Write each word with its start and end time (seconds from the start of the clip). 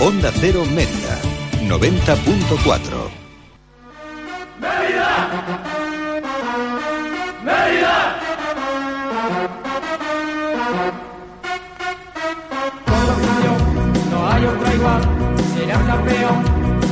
Onda 0.00 0.30
Cero 0.32 0.62
Mérida, 0.64 1.18
90.4. 1.66 3.10
¡Mérida! 4.60 5.10
¡Mérida! 7.42 8.16
no 14.12 14.28
hay 14.30 14.44
otra 14.44 14.74
igual, 14.74 15.02
serás 15.52 15.82
campeón, 15.82 16.44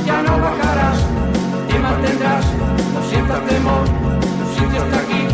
ya 0.05 0.21
no 0.23 0.37
bajarás, 0.41 0.97
te 1.69 1.79
mantendrás, 1.79 2.45
no 2.93 3.09
sientas 3.09 3.47
temor, 3.47 3.85
tu 4.19 4.59
sitio 4.59 4.83
está 4.83 4.99
aquí, 4.99 5.27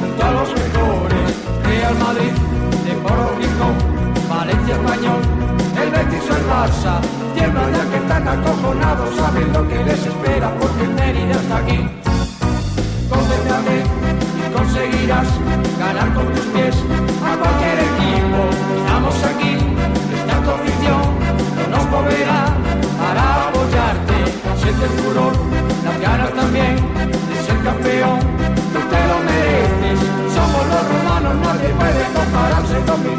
junto 0.00 0.24
a 0.24 0.30
los 0.30 0.48
mejores, 0.50 1.34
Real 1.64 1.94
Madrid, 1.96 2.32
Deportivo 2.84 3.34
Rico, 3.40 4.28
Valencia 4.28 4.74
Español, 4.76 5.35
Betis 5.96 6.28
o 6.28 6.36
el 6.36 6.44
tiemblan 7.34 7.72
ya 7.72 7.90
que 7.90 7.96
están 7.96 8.28
acojonados, 8.28 9.16
saben 9.16 9.50
lo 9.50 9.66
que 9.66 9.82
les 9.82 10.06
espera 10.06 10.52
porque 10.60 10.82
el 10.84 10.90
Mérida 10.90 11.36
está 11.40 11.56
aquí. 11.56 11.78
Concéntrate 13.08 13.76
y 14.40 14.52
conseguirás 14.52 15.28
ganar 15.78 16.12
con 16.12 16.26
tus 16.34 16.46
pies 16.52 16.76
a 17.24 17.32
cualquier 17.40 17.78
equipo. 17.90 18.40
Estamos 18.76 19.16
aquí, 19.24 19.52
está 20.18 20.34
tu 20.44 20.50
afición, 20.50 21.02
no 21.56 21.76
nos 21.76 21.86
moverá 21.88 22.44
para 23.00 23.48
apoyarte. 23.48 24.18
Siente 24.60 24.84
el 24.84 24.94
furor, 25.00 25.32
las 25.82 26.00
ganas 26.00 26.32
también 26.34 26.76
de 27.28 27.36
ser 27.46 27.58
campeón. 27.62 28.55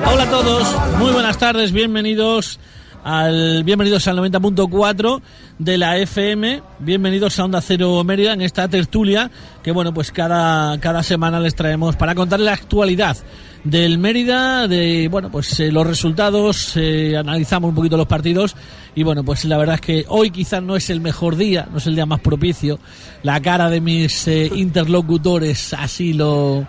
Hola 0.06 0.24
a 0.24 0.30
todos, 0.30 0.98
muy 1.00 1.12
buenas 1.12 1.38
tardes, 1.38 1.72
bienvenidos 1.72 2.60
al 3.04 3.64
bienvenidos 3.64 4.08
al 4.08 4.18
90.4 4.18 5.22
de 5.60 5.78
la 5.78 5.98
FM, 5.98 6.62
bienvenidos 6.80 7.40
a 7.40 7.46
Onda 7.46 7.62
Cero 7.62 8.04
Mérida 8.04 8.34
en 8.34 8.42
esta 8.42 8.68
tertulia 8.68 9.30
que 9.64 9.72
bueno, 9.72 9.94
pues 9.94 10.12
cada 10.12 10.80
cada 10.80 11.04
semana 11.04 11.40
les 11.40 11.56
traemos 11.56 11.96
para 11.96 12.16
contar 12.16 12.40
la 12.40 12.54
actualidad 12.54 13.18
del 13.64 13.98
Mérida, 13.98 14.68
de 14.68 15.08
bueno, 15.10 15.30
pues 15.30 15.60
eh, 15.60 15.72
los 15.72 15.86
resultados, 15.86 16.74
eh, 16.76 17.18
analizamos 17.18 17.70
un 17.70 17.76
poquito 17.76 17.98
los 17.98 18.08
partidos 18.08 18.56
y 18.96 19.04
bueno, 19.04 19.24
pues 19.24 19.46
la 19.46 19.58
verdad 19.58 19.76
es 19.76 19.82
que 19.82 20.06
hoy 20.08 20.32
quizás 20.32 20.64
no 20.64 20.76
es 20.76 20.90
el 20.90 21.02
mejor 21.02 21.36
día, 21.36 21.68
no 21.72 21.78
es 21.78 21.88
el 21.88 21.96
día 21.96 22.06
más 22.06 22.22
propicio. 22.22 22.80
La 23.24 23.42
cara 23.42 23.70
de 23.70 23.82
mis 23.82 24.28
eh, 24.28 24.50
interlocutores 24.56 25.74
así 25.74 26.14
lo 26.14 26.66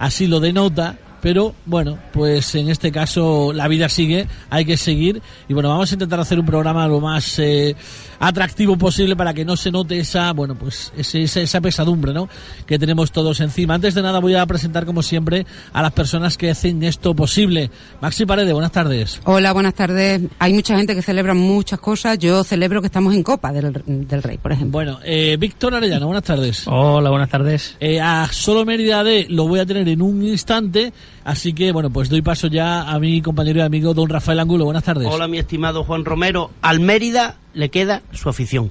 así 0.00 0.26
lo 0.26 0.40
denota 0.40 0.96
pero 1.20 1.54
bueno, 1.66 1.98
pues 2.12 2.54
en 2.54 2.70
este 2.70 2.90
caso 2.90 3.52
la 3.52 3.68
vida 3.68 3.88
sigue, 3.88 4.26
hay 4.48 4.64
que 4.64 4.76
seguir. 4.76 5.20
Y 5.48 5.54
bueno, 5.54 5.68
vamos 5.68 5.90
a 5.90 5.94
intentar 5.94 6.20
hacer 6.20 6.38
un 6.40 6.46
programa 6.46 6.88
lo 6.88 7.00
más 7.00 7.38
eh, 7.38 7.76
atractivo 8.20 8.76
posible 8.76 9.16
para 9.16 9.34
que 9.34 9.44
no 9.44 9.56
se 9.56 9.72
note 9.72 9.98
esa, 9.98 10.32
bueno, 10.32 10.54
pues 10.54 10.92
ese, 10.96 11.22
esa, 11.22 11.40
esa, 11.40 11.60
pesadumbre, 11.60 12.12
¿no? 12.12 12.28
Que 12.66 12.78
tenemos 12.78 13.10
todos 13.10 13.40
encima. 13.40 13.74
Antes 13.74 13.94
de 13.94 14.02
nada 14.02 14.20
voy 14.20 14.34
a 14.34 14.46
presentar 14.46 14.86
como 14.86 15.02
siempre 15.02 15.46
a 15.72 15.82
las 15.82 15.92
personas 15.92 16.36
que 16.36 16.50
hacen 16.50 16.82
esto 16.84 17.14
posible. 17.14 17.70
Maxi 18.00 18.26
Paredes, 18.26 18.52
buenas 18.52 18.72
tardes. 18.72 19.20
Hola, 19.24 19.52
buenas 19.52 19.74
tardes. 19.74 20.20
Hay 20.38 20.52
mucha 20.52 20.76
gente 20.76 20.94
que 20.94 21.02
celebra 21.02 21.34
muchas 21.34 21.80
cosas. 21.80 22.18
Yo 22.18 22.44
celebro 22.44 22.82
que 22.82 22.86
estamos 22.86 23.14
en 23.14 23.22
Copa 23.22 23.52
del, 23.52 23.82
del 23.86 24.22
Rey, 24.22 24.36
por 24.36 24.52
ejemplo. 24.52 24.72
Bueno, 24.72 24.98
eh, 25.02 25.36
Víctor 25.38 25.74
Arellano, 25.74 26.06
buenas 26.06 26.24
tardes. 26.24 26.64
Hola, 26.66 27.08
buenas 27.08 27.30
tardes. 27.30 27.76
Eh, 27.80 28.00
a 28.00 28.28
solo 28.30 28.66
Mérida 28.66 29.02
D 29.02 29.26
lo 29.30 29.48
voy 29.48 29.60
a 29.60 29.66
tener 29.66 29.88
en 29.88 30.02
un 30.02 30.22
instante. 30.22 30.92
Así 31.24 31.54
que, 31.54 31.72
bueno, 31.72 31.90
pues 31.90 32.10
doy 32.10 32.22
paso 32.22 32.48
ya 32.48 32.82
a 32.82 32.98
mi 32.98 33.22
compañero 33.22 33.60
y 33.60 33.62
amigo 33.62 33.94
don 33.94 34.08
Rafael 34.08 34.40
Angulo. 34.40 34.66
Buenas 34.66 34.84
tardes. 34.84 35.08
Hola, 35.10 35.26
mi 35.26 35.38
estimado 35.38 35.84
Juan 35.84 36.04
Romero. 36.04 36.50
Al 36.60 36.80
Mérida 36.80 37.36
le 37.54 37.68
queda 37.70 38.02
su 38.12 38.28
afición. 38.28 38.70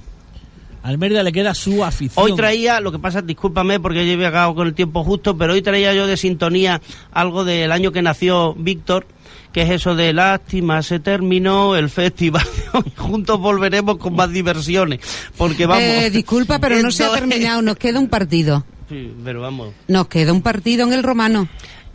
Al 0.82 0.96
Mérida 0.96 1.22
le 1.22 1.32
queda 1.32 1.54
su 1.54 1.84
afición. 1.84 2.24
Hoy 2.24 2.34
traía, 2.34 2.80
lo 2.80 2.90
que 2.90 2.98
pasa, 2.98 3.20
discúlpame 3.20 3.80
porque 3.80 4.06
yo 4.06 4.12
he 4.12 4.16
llegado 4.16 4.54
con 4.54 4.66
el 4.66 4.74
tiempo 4.74 5.04
justo, 5.04 5.36
pero 5.36 5.52
hoy 5.52 5.60
traía 5.60 5.92
yo 5.92 6.06
de 6.06 6.16
sintonía 6.16 6.80
algo 7.12 7.44
del 7.44 7.70
año 7.70 7.92
que 7.92 8.00
nació 8.00 8.54
Víctor, 8.54 9.06
que 9.52 9.62
es 9.62 9.70
eso 9.70 9.94
de 9.94 10.14
lástima, 10.14 10.82
se 10.82 10.98
terminó 10.98 11.76
el 11.76 11.90
festival 11.90 12.46
y 12.86 12.90
juntos 12.96 13.38
volveremos 13.38 13.98
con 13.98 14.14
más 14.14 14.32
diversiones. 14.32 15.00
Porque 15.36 15.66
vamos. 15.66 15.82
Eh, 15.82 16.10
disculpa, 16.10 16.58
pero 16.58 16.80
no 16.80 16.90
se 16.90 17.04
ha 17.04 17.12
terminado, 17.12 17.60
nos 17.60 17.76
queda 17.76 17.98
un 17.98 18.08
partido. 18.08 18.64
Sí, 18.88 19.12
pero 19.22 19.42
vamos. 19.42 19.74
Nos 19.86 20.08
queda 20.08 20.32
un 20.32 20.42
partido 20.42 20.86
en 20.86 20.94
el 20.94 21.02
Romano. 21.02 21.48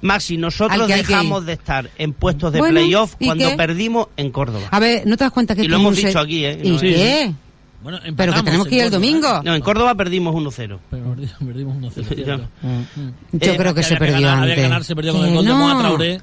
Maxi, 0.05 0.37
nosotros 0.37 0.87
dejamos 0.87 1.45
de 1.45 1.53
estar 1.53 1.89
en 1.97 2.13
puestos 2.13 2.53
de 2.53 2.59
bueno, 2.59 2.79
playoff 2.79 3.15
cuando 3.23 3.49
qué? 3.49 3.55
perdimos 3.55 4.07
en 4.15 4.31
Córdoba. 4.31 4.67
A 4.71 4.79
ver, 4.79 5.05
¿no 5.05 5.17
te 5.17 5.23
das 5.23 5.33
cuenta 5.33 5.55
que 5.55 5.63
Y 5.63 5.67
lo 5.67 5.77
hemos 5.77 5.95
dicho 5.95 6.19
aquí, 6.19 6.45
¿eh? 6.45 6.59
¿Y 6.63 6.69
no, 6.69 6.79
qué? 6.79 7.33
Bueno, 7.81 7.99
pero 8.15 8.33
que 8.33 8.41
tenemos 8.41 8.67
que 8.67 8.75
ir 8.75 8.81
el 8.83 8.91
domingo. 8.91 9.41
No, 9.43 9.53
en 9.53 9.61
Córdoba 9.61 9.93
perdimos 9.93 10.33
1-0. 10.33 10.79
Perdimos 10.89 11.75
1-0. 11.77 12.47
Yo 13.31 13.51
eh, 13.51 13.57
creo 13.57 13.75
que 13.75 13.83
se 13.83 13.95
perdió 13.95 14.21
ganar, 14.21 14.43
antes. 14.43 14.53
Había 14.53 14.63
ganar, 14.63 14.83
se 14.83 14.95
perdió 14.95 15.13
con 15.13 15.25
el 15.25 15.35
gol 15.35 15.45
no. 15.45 15.53
de 15.53 15.59
Moa 15.59 15.79
Traoré. 15.79 16.21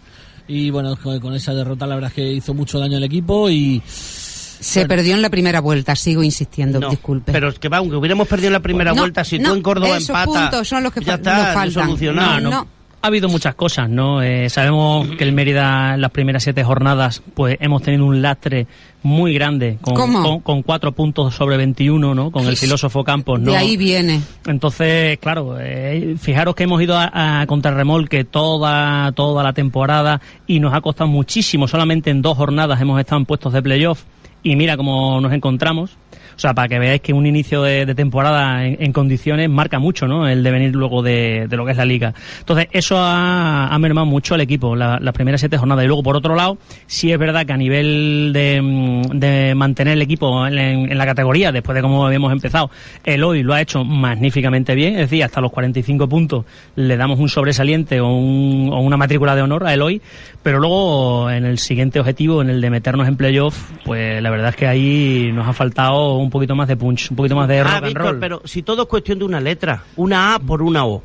Y 0.48 0.70
bueno, 0.70 0.96
con 0.96 1.34
esa 1.34 1.54
derrota 1.54 1.86
la 1.86 1.94
verdad 1.94 2.10
es 2.10 2.14
que 2.14 2.32
hizo 2.32 2.52
mucho 2.52 2.78
daño 2.78 2.96
al 2.96 3.04
equipo 3.04 3.48
y... 3.48 3.82
Se 3.86 4.80
bueno. 4.80 4.88
perdió 4.88 5.14
en 5.14 5.22
la 5.22 5.30
primera 5.30 5.60
vuelta, 5.60 5.96
sigo 5.96 6.22
insistiendo, 6.22 6.78
no, 6.78 6.90
disculpe. 6.90 7.32
Pero 7.32 7.48
es 7.48 7.58
que 7.58 7.68
va, 7.68 7.78
aunque 7.78 7.96
hubiéramos 7.96 8.28
perdido 8.28 8.48
en 8.48 8.52
la 8.52 8.60
primera 8.60 8.92
no, 8.92 9.02
vuelta, 9.02 9.24
si 9.24 9.38
no, 9.40 9.50
tú 9.50 9.54
en 9.56 9.62
Córdoba 9.62 9.96
esos 9.96 10.10
empatas, 10.10 10.26
puntos 10.26 10.68
son 10.68 10.82
los 10.84 10.92
que 10.92 11.00
ya 11.00 11.14
está, 11.14 11.36
nos 11.36 11.74
faltan. 11.74 12.14
No, 12.14 12.40
no. 12.40 12.68
Ha 13.02 13.08
habido 13.08 13.28
muchas 13.28 13.56
cosas, 13.56 13.90
¿no? 13.90 14.22
Eh, 14.22 14.48
sabemos 14.48 15.08
que 15.18 15.24
el 15.24 15.32
Mérida 15.32 15.94
en 15.94 16.00
las 16.00 16.12
primeras 16.12 16.44
siete 16.44 16.62
jornadas, 16.62 17.20
pues 17.34 17.56
hemos 17.60 17.82
tenido 17.82 18.06
un 18.06 18.22
lastre 18.22 18.68
muy 19.02 19.34
grande, 19.34 19.78
con, 19.80 19.94
con, 19.96 20.40
con 20.40 20.62
cuatro 20.62 20.92
puntos 20.92 21.34
sobre 21.34 21.56
21, 21.56 22.14
¿no? 22.14 22.30
Con 22.30 22.46
el 22.46 22.56
filósofo 22.56 23.02
Campos, 23.02 23.40
¿no? 23.40 23.50
De 23.50 23.56
ahí 23.56 23.76
viene. 23.76 24.20
Entonces, 24.46 25.18
claro, 25.18 25.56
eh, 25.58 26.14
fijaros 26.16 26.54
que 26.54 26.62
hemos 26.62 26.80
ido 26.80 26.96
a, 26.96 27.40
a 27.40 27.46
contrarremolque 27.48 28.22
toda, 28.22 29.10
toda 29.12 29.42
la 29.42 29.52
temporada 29.52 30.20
y 30.46 30.60
nos 30.60 30.72
ha 30.72 30.80
costado 30.80 31.10
muchísimo. 31.10 31.66
Solamente 31.66 32.10
en 32.10 32.22
dos 32.22 32.36
jornadas 32.36 32.80
hemos 32.80 33.00
estado 33.00 33.18
en 33.18 33.26
puestos 33.26 33.52
de 33.52 33.62
playoff 33.62 34.04
y 34.44 34.54
mira 34.54 34.76
cómo 34.76 35.20
nos 35.20 35.32
encontramos. 35.32 35.98
O 36.36 36.38
sea, 36.38 36.54
para 36.54 36.68
que 36.68 36.78
veáis 36.78 37.00
que 37.00 37.12
un 37.12 37.26
inicio 37.26 37.62
de, 37.62 37.92
temporada 37.94 38.64
en, 38.64 38.76
en, 38.80 38.92
condiciones 38.92 39.48
marca 39.50 39.78
mucho, 39.78 40.06
¿no? 40.06 40.28
El 40.28 40.42
devenir 40.42 40.74
luego 40.74 41.02
de, 41.02 41.46
lo 41.50 41.64
que 41.64 41.72
es 41.72 41.76
la 41.76 41.84
liga. 41.84 42.14
Entonces, 42.40 42.68
eso 42.72 42.96
ha, 42.98 43.68
ha 43.68 43.78
mermado 43.78 44.06
mucho 44.06 44.34
al 44.34 44.40
equipo, 44.40 44.74
las 44.74 45.00
la 45.00 45.12
primeras 45.12 45.40
siete 45.40 45.58
jornadas. 45.58 45.84
Y 45.84 45.88
luego, 45.88 46.02
por 46.02 46.16
otro 46.16 46.34
lado, 46.34 46.58
sí 46.86 47.12
es 47.12 47.18
verdad 47.18 47.46
que 47.46 47.52
a 47.52 47.56
nivel 47.56 48.30
de, 48.32 49.52
mantener 49.54 49.94
el 49.94 50.02
equipo 50.02 50.46
en, 50.46 50.58
en, 50.58 50.98
la 50.98 51.06
categoría, 51.06 51.52
después 51.52 51.74
de 51.74 51.82
cómo 51.82 52.06
habíamos 52.06 52.32
empezado, 52.32 52.70
el 53.04 53.22
hoy 53.24 53.42
lo 53.42 53.54
ha 53.54 53.60
hecho 53.60 53.84
magníficamente 53.84 54.74
bien. 54.74 54.94
Es 54.94 55.10
decir, 55.10 55.24
hasta 55.24 55.40
los 55.40 55.52
45 55.52 56.08
puntos 56.08 56.44
le 56.76 56.96
damos 56.96 57.18
un 57.18 57.28
sobresaliente 57.28 58.00
o, 58.00 58.08
un, 58.08 58.70
o 58.72 58.80
una 58.80 58.96
matrícula 58.96 59.34
de 59.34 59.42
honor 59.42 59.66
a 59.66 59.74
Eloy. 59.74 60.00
Pero 60.42 60.58
luego, 60.58 61.30
en 61.30 61.44
el 61.44 61.58
siguiente 61.58 62.00
objetivo, 62.00 62.42
en 62.42 62.50
el 62.50 62.60
de 62.60 62.70
meternos 62.70 63.06
en 63.06 63.16
playoff, 63.16 63.70
pues 63.84 64.20
la 64.20 64.30
verdad 64.30 64.50
es 64.50 64.56
que 64.56 64.66
ahí 64.66 65.30
nos 65.32 65.46
ha 65.46 65.52
faltado 65.52 66.21
un 66.22 66.30
poquito 66.30 66.54
más 66.54 66.68
de 66.68 66.76
punch, 66.76 67.10
un 67.10 67.16
poquito 67.16 67.36
más 67.36 67.48
de 67.48 67.62
rock 67.62 67.72
ah, 67.72 67.76
and 67.76 67.86
Víctor, 67.86 68.04
roll. 68.04 68.18
pero 68.18 68.42
si 68.44 68.62
todo 68.62 68.82
es 68.82 68.88
cuestión 68.88 69.18
de 69.18 69.24
una 69.24 69.40
letra, 69.40 69.84
una 69.96 70.34
A 70.34 70.38
por 70.38 70.62
una 70.62 70.86
O. 70.86 71.02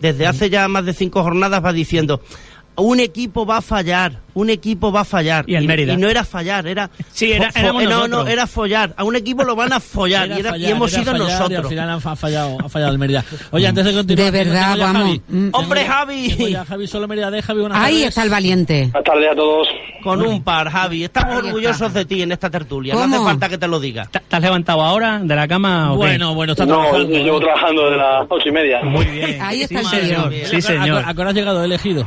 Desde 0.00 0.26
hace 0.26 0.50
ya 0.50 0.66
más 0.66 0.84
de 0.84 0.94
cinco 0.94 1.22
jornadas 1.22 1.64
va 1.64 1.72
diciendo, 1.72 2.20
un 2.76 3.00
equipo 3.00 3.44
va 3.44 3.58
a 3.58 3.62
fallar, 3.62 4.12
un 4.34 4.50
equipo 4.50 4.90
va 4.90 5.00
a 5.00 5.04
fallar. 5.04 5.44
Y 5.46 5.54
el 5.54 5.66
Mérida. 5.66 5.92
Y, 5.92 5.96
no 5.96 6.08
era 6.08 6.24
fallar, 6.24 6.66
era... 6.66 6.90
Sí, 7.12 7.32
era, 7.32 7.50
no, 7.60 8.08
no, 8.08 8.26
era 8.26 8.46
follar. 8.46 8.94
A 8.96 9.04
un 9.04 9.16
equipo 9.16 9.44
lo 9.44 9.54
van 9.54 9.72
a 9.72 9.80
follar 9.80 10.28
y, 10.28 10.40
era, 10.40 10.50
fallar, 10.50 10.68
y, 10.68 10.72
hemos 10.72 10.90
sido 10.90 11.12
nosotros. 11.12 11.50
Y 11.50 11.54
al 11.54 11.66
final 11.66 11.90
han 11.90 12.00
fallado, 12.00 12.58
ha 12.64 12.68
fallado 12.68 12.92
el 12.92 12.98
Mérida. 12.98 13.24
Oye, 13.50 13.66
antes 13.66 13.84
de 13.84 13.92
continuar... 13.92 14.32
De 14.32 14.44
verdad, 14.44 14.76
vamos. 14.78 15.02
Javi. 15.02 15.50
¡Hombre, 15.52 15.84
Javi! 15.84 16.56
Javi, 16.68 16.86
solo 16.86 17.08
Mérida 17.08 17.30
de 17.30 17.42
Javi, 17.42 17.60
buenas 17.60 17.78
Ahí 17.78 17.94
tardes. 17.94 18.08
está 18.08 18.22
el 18.22 18.30
valiente. 18.30 18.88
Buenas 18.92 19.04
tardes 19.04 19.30
a 19.30 19.34
todos. 19.34 19.68
Con 20.02 20.22
un 20.22 20.42
par, 20.42 20.70
Javi. 20.70 21.04
Estamos 21.04 21.36
orgullosos 21.36 21.92
de 21.92 22.04
ti 22.04 22.22
en 22.22 22.32
esta 22.32 22.50
tertulia. 22.50 22.94
¿Cómo? 22.94 23.06
No 23.06 23.16
hace 23.16 23.24
falta 23.24 23.48
que 23.48 23.58
te 23.58 23.68
lo 23.68 23.78
diga. 23.78 24.06
¿Te 24.06 24.36
has 24.36 24.42
levantado 24.42 24.82
ahora 24.82 25.18
de 25.18 25.36
la 25.36 25.46
cama 25.46 25.92
o 25.92 25.94
qué? 25.94 25.98
Bueno, 25.98 26.34
bueno, 26.34 26.52
está 26.52 26.64
No, 26.64 26.80
trabajando. 26.80 27.10
yo 27.12 27.24
llevo 27.24 27.40
trabajando 27.40 27.84
desde 27.84 27.96
las 27.98 28.26
ocho 28.28 28.48
y 28.48 28.52
media. 28.52 28.82
Muy 28.82 29.04
bien. 29.04 29.42
Ahí 29.42 29.62
está 29.62 29.84
sí, 29.84 29.96
el 29.96 30.02
señor. 30.02 30.32
Sí, 30.46 30.62
señor. 30.62 31.04
¿A 31.06 31.14
qué 31.14 31.20
hora 31.20 31.30
has 31.30 31.36
llegado 31.36 31.62
elegido? 31.64 32.06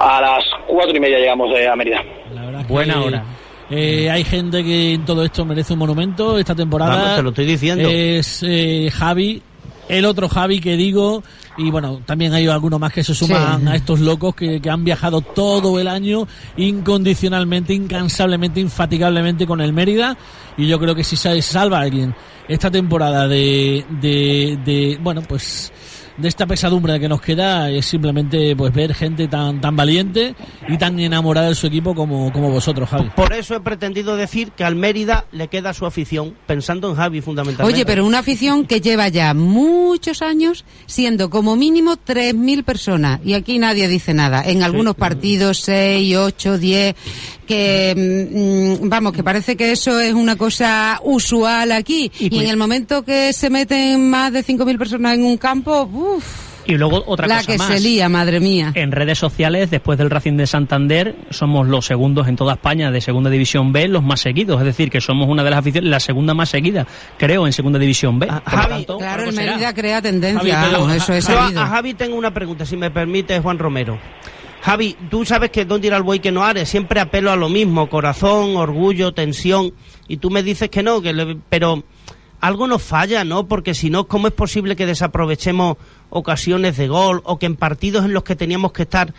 A 0.00 0.20
las 0.20 0.44
cuatro 0.66 0.96
y 0.96 1.00
media 1.00 1.18
llegamos 1.18 1.50
de 1.52 1.68
a 1.68 1.74
Mérida. 1.76 2.02
La 2.34 2.42
verdad 2.46 2.60
es 2.60 2.66
que, 2.66 2.72
Buena 2.72 3.00
hora. 3.02 3.24
Eh, 3.70 4.08
hay 4.10 4.24
gente 4.24 4.64
que 4.64 4.94
en 4.94 5.04
todo 5.04 5.24
esto 5.24 5.44
merece 5.44 5.72
un 5.74 5.80
monumento. 5.80 6.38
Esta 6.38 6.54
temporada 6.54 6.94
Vamos, 6.96 7.16
te 7.16 7.22
lo 7.22 7.28
estoy 7.30 7.46
diciendo. 7.46 7.88
es 7.90 8.42
eh, 8.46 8.90
Javi, 8.92 9.42
el 9.88 10.04
otro 10.06 10.28
Javi 10.28 10.60
que 10.60 10.76
digo. 10.76 11.22
Y 11.58 11.70
bueno, 11.70 12.00
también 12.06 12.32
hay 12.32 12.46
algunos 12.46 12.78
más 12.78 12.92
que 12.92 13.02
se 13.02 13.14
suman 13.14 13.62
Sí. 13.62 13.66
a 13.68 13.74
estos 13.74 13.98
locos 14.00 14.34
que, 14.36 14.60
que 14.60 14.70
han 14.70 14.84
viajado 14.84 15.20
todo 15.20 15.80
el 15.80 15.88
año 15.88 16.26
incondicionalmente, 16.56 17.74
incansablemente, 17.74 18.60
infatigablemente 18.60 19.46
con 19.46 19.60
el 19.60 19.72
Mérida. 19.72 20.16
Y 20.56 20.66
yo 20.68 20.78
creo 20.78 20.94
que 20.94 21.04
si 21.04 21.16
se 21.16 21.42
salva 21.42 21.78
a 21.78 21.82
alguien 21.82 22.14
esta 22.46 22.70
temporada 22.70 23.26
de, 23.28 23.84
de, 24.00 24.58
de 24.64 24.98
bueno, 25.02 25.22
pues 25.28 25.72
de 26.18 26.28
esta 26.28 26.46
pesadumbre 26.46 26.98
que 26.98 27.08
nos 27.08 27.20
queda 27.20 27.70
es 27.70 27.86
simplemente 27.86 28.54
pues 28.56 28.72
ver 28.72 28.94
gente 28.94 29.28
tan 29.28 29.60
tan 29.60 29.76
valiente 29.76 30.34
y 30.68 30.76
tan 30.76 30.98
enamorada 30.98 31.48
de 31.48 31.54
su 31.54 31.66
equipo 31.66 31.94
como, 31.94 32.32
como 32.32 32.50
vosotros, 32.50 32.88
Javi. 32.88 33.10
Por 33.14 33.32
eso 33.32 33.54
he 33.54 33.60
pretendido 33.60 34.16
decir 34.16 34.50
que 34.52 34.64
al 34.64 34.74
Mérida 34.74 35.26
le 35.32 35.48
queda 35.48 35.72
su 35.72 35.86
afición, 35.86 36.34
pensando 36.46 36.90
en 36.90 36.96
Javi 36.96 37.20
fundamentalmente. 37.20 37.74
Oye, 37.74 37.86
pero 37.86 38.04
una 38.04 38.18
afición 38.18 38.66
que 38.66 38.80
lleva 38.80 39.08
ya 39.08 39.32
muchos 39.34 40.22
años 40.22 40.64
siendo 40.86 41.30
como 41.30 41.56
mínimo 41.56 41.94
3.000 41.96 42.64
personas 42.64 43.20
y 43.24 43.34
aquí 43.34 43.58
nadie 43.58 43.88
dice 43.88 44.14
nada. 44.14 44.42
En 44.44 44.62
algunos 44.62 44.94
partidos 44.94 45.58
6, 45.60 46.16
8, 46.16 46.58
10, 46.58 46.96
que 47.48 47.94
mm, 47.96 48.84
mm, 48.84 48.88
vamos, 48.88 49.12
que 49.14 49.24
parece 49.24 49.56
que 49.56 49.72
eso 49.72 49.98
es 49.98 50.12
una 50.12 50.36
cosa 50.36 51.00
usual 51.02 51.72
aquí 51.72 52.12
y, 52.20 52.28
pues- 52.30 52.42
en 52.42 52.48
el 52.50 52.56
momento 52.56 53.02
que 53.02 53.32
se 53.32 53.48
meten 53.50 54.08
más 54.10 54.32
de 54.32 54.44
5.000 54.44 54.76
personas 54.78 55.14
en 55.14 55.24
un 55.24 55.38
campo, 55.38 55.82
uff, 55.90 56.24
Y 56.66 56.74
luego 56.76 57.02
otra 57.06 57.26
la 57.26 57.36
cosa 57.38 57.52
que 57.52 57.58
más. 57.58 57.68
se 57.68 57.80
lía, 57.80 58.10
madre 58.10 58.40
mía. 58.40 58.72
En 58.74 58.92
redes 58.92 59.18
sociales, 59.18 59.70
después 59.70 59.96
del 59.96 60.10
Racing 60.10 60.36
de 60.36 60.46
Santander, 60.46 61.16
somos 61.30 61.66
los 61.66 61.86
segundos 61.86 62.28
en 62.28 62.36
toda 62.36 62.52
España 62.54 62.90
de 62.90 63.00
Segunda 63.00 63.30
División 63.30 63.72
B, 63.72 63.88
los 63.88 64.02
más 64.02 64.20
seguidos. 64.20 64.60
Es 64.60 64.66
decir, 64.66 64.90
que 64.90 65.00
somos 65.00 65.28
una 65.30 65.42
de 65.42 65.48
las 65.50 65.60
aficiones, 65.60 65.88
la 65.88 65.98
segunda 66.00 66.34
más 66.34 66.50
seguida, 66.50 66.86
creo, 67.16 67.46
en 67.46 67.54
Segunda 67.54 67.78
División 67.78 68.18
B. 68.18 68.26
Ah, 68.28 68.42
Por 68.44 68.52
lo 68.52 68.58
Javi, 68.60 68.74
tanto, 68.74 68.98
Claro, 68.98 69.14
algo 69.22 69.30
el 69.30 69.36
será. 69.36 69.52
Mérida 69.52 69.74
crea 69.74 70.02
tendencia, 70.02 70.54
Javi, 70.54 70.66
pero- 70.70 70.82
vamos, 70.82 70.96
eso 71.02 71.12
es 71.14 71.26
Yo 71.26 71.38
a 71.40 71.66
Javi 71.68 71.94
tengo 71.94 72.16
una 72.16 72.34
pregunta, 72.34 72.66
si 72.66 72.76
me 72.76 72.90
permite, 72.90 73.40
Juan 73.40 73.58
Romero. 73.58 73.98
Javi, 74.68 74.96
tú 75.10 75.24
sabes 75.24 75.50
que 75.50 75.64
dónde 75.64 75.86
ir 75.86 75.94
al 75.94 76.02
buey 76.02 76.20
que 76.20 76.30
no 76.30 76.44
are, 76.44 76.66
siempre 76.66 77.00
apelo 77.00 77.32
a 77.32 77.36
lo 77.36 77.48
mismo, 77.48 77.88
corazón, 77.88 78.54
orgullo, 78.54 79.12
tensión, 79.14 79.72
y 80.08 80.18
tú 80.18 80.28
me 80.28 80.42
dices 80.42 80.68
que 80.68 80.82
no, 80.82 81.00
que 81.00 81.14
le- 81.14 81.38
pero 81.48 81.84
algo 82.42 82.66
nos 82.66 82.82
falla, 82.82 83.24
¿no? 83.24 83.48
Porque 83.48 83.72
si 83.72 83.88
no, 83.88 84.06
¿cómo 84.06 84.26
es 84.28 84.34
posible 84.34 84.76
que 84.76 84.84
desaprovechemos 84.84 85.78
ocasiones 86.10 86.76
de 86.76 86.86
gol 86.86 87.22
o 87.24 87.38
que 87.38 87.46
en 87.46 87.56
partidos 87.56 88.04
en 88.04 88.12
los 88.12 88.24
que 88.24 88.36
teníamos 88.36 88.72
que 88.72 88.82
estar 88.82 89.14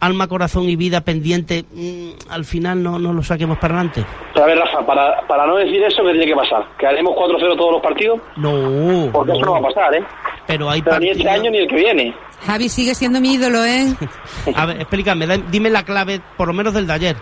alma, 0.00 0.28
corazón 0.28 0.68
y 0.68 0.76
vida 0.76 1.00
pendiente, 1.00 1.64
mm, 1.72 2.30
al 2.30 2.44
final 2.44 2.82
no, 2.82 2.98
no 2.98 3.12
lo 3.12 3.22
saquemos 3.22 3.58
para 3.58 3.74
adelante? 3.74 4.04
Pero 4.32 4.44
a 4.44 4.48
ver, 4.48 4.58
Rafa, 4.58 4.86
para, 4.86 5.26
para 5.26 5.46
no 5.46 5.56
decir 5.56 5.82
eso, 5.82 6.02
¿qué 6.04 6.10
tiene 6.12 6.26
que 6.26 6.34
pasar? 6.36 6.64
¿Que 6.78 6.86
haremos 6.86 7.14
4-0 7.16 7.56
todos 7.56 7.72
los 7.72 7.82
partidos? 7.82 8.20
No, 8.36 9.10
Porque 9.12 9.32
eso 9.32 9.40
no 9.44 9.52
va 9.52 9.58
a 9.58 9.62
pasar, 9.62 9.94
¿eh? 9.94 10.04
pero 10.46 10.70
hay 10.70 10.82
Pero 10.82 10.98
ni 11.00 11.10
este 11.10 11.24
partidos... 11.24 11.40
año 11.44 11.50
ni 11.50 11.58
el 11.58 11.68
que 11.68 11.76
viene. 11.76 12.14
Javi 12.46 12.68
sigue 12.68 12.94
siendo 12.94 13.20
mi 13.20 13.34
ídolo, 13.34 13.64
¿eh? 13.64 13.86
A 14.54 14.66
ver, 14.66 14.76
explícame, 14.80 15.26
dime 15.50 15.70
la 15.70 15.82
clave, 15.84 16.20
por 16.36 16.46
lo 16.48 16.54
menos 16.54 16.72
del 16.74 16.86
de 16.86 16.92
ayer. 16.92 17.16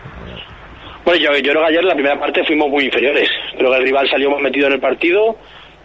Bueno, 1.04 1.20
yo, 1.20 1.30
yo 1.38 1.50
creo 1.52 1.60
que 1.62 1.68
ayer 1.68 1.80
en 1.80 1.88
la 1.88 1.94
primera 1.94 2.18
parte 2.18 2.44
fuimos 2.44 2.68
muy 2.68 2.84
inferiores. 2.84 3.28
Creo 3.56 3.70
que 3.70 3.76
el 3.78 3.84
rival 3.84 4.08
salió 4.10 4.30
más 4.30 4.40
metido 4.40 4.66
en 4.66 4.72
el 4.74 4.80
partido, 4.80 5.36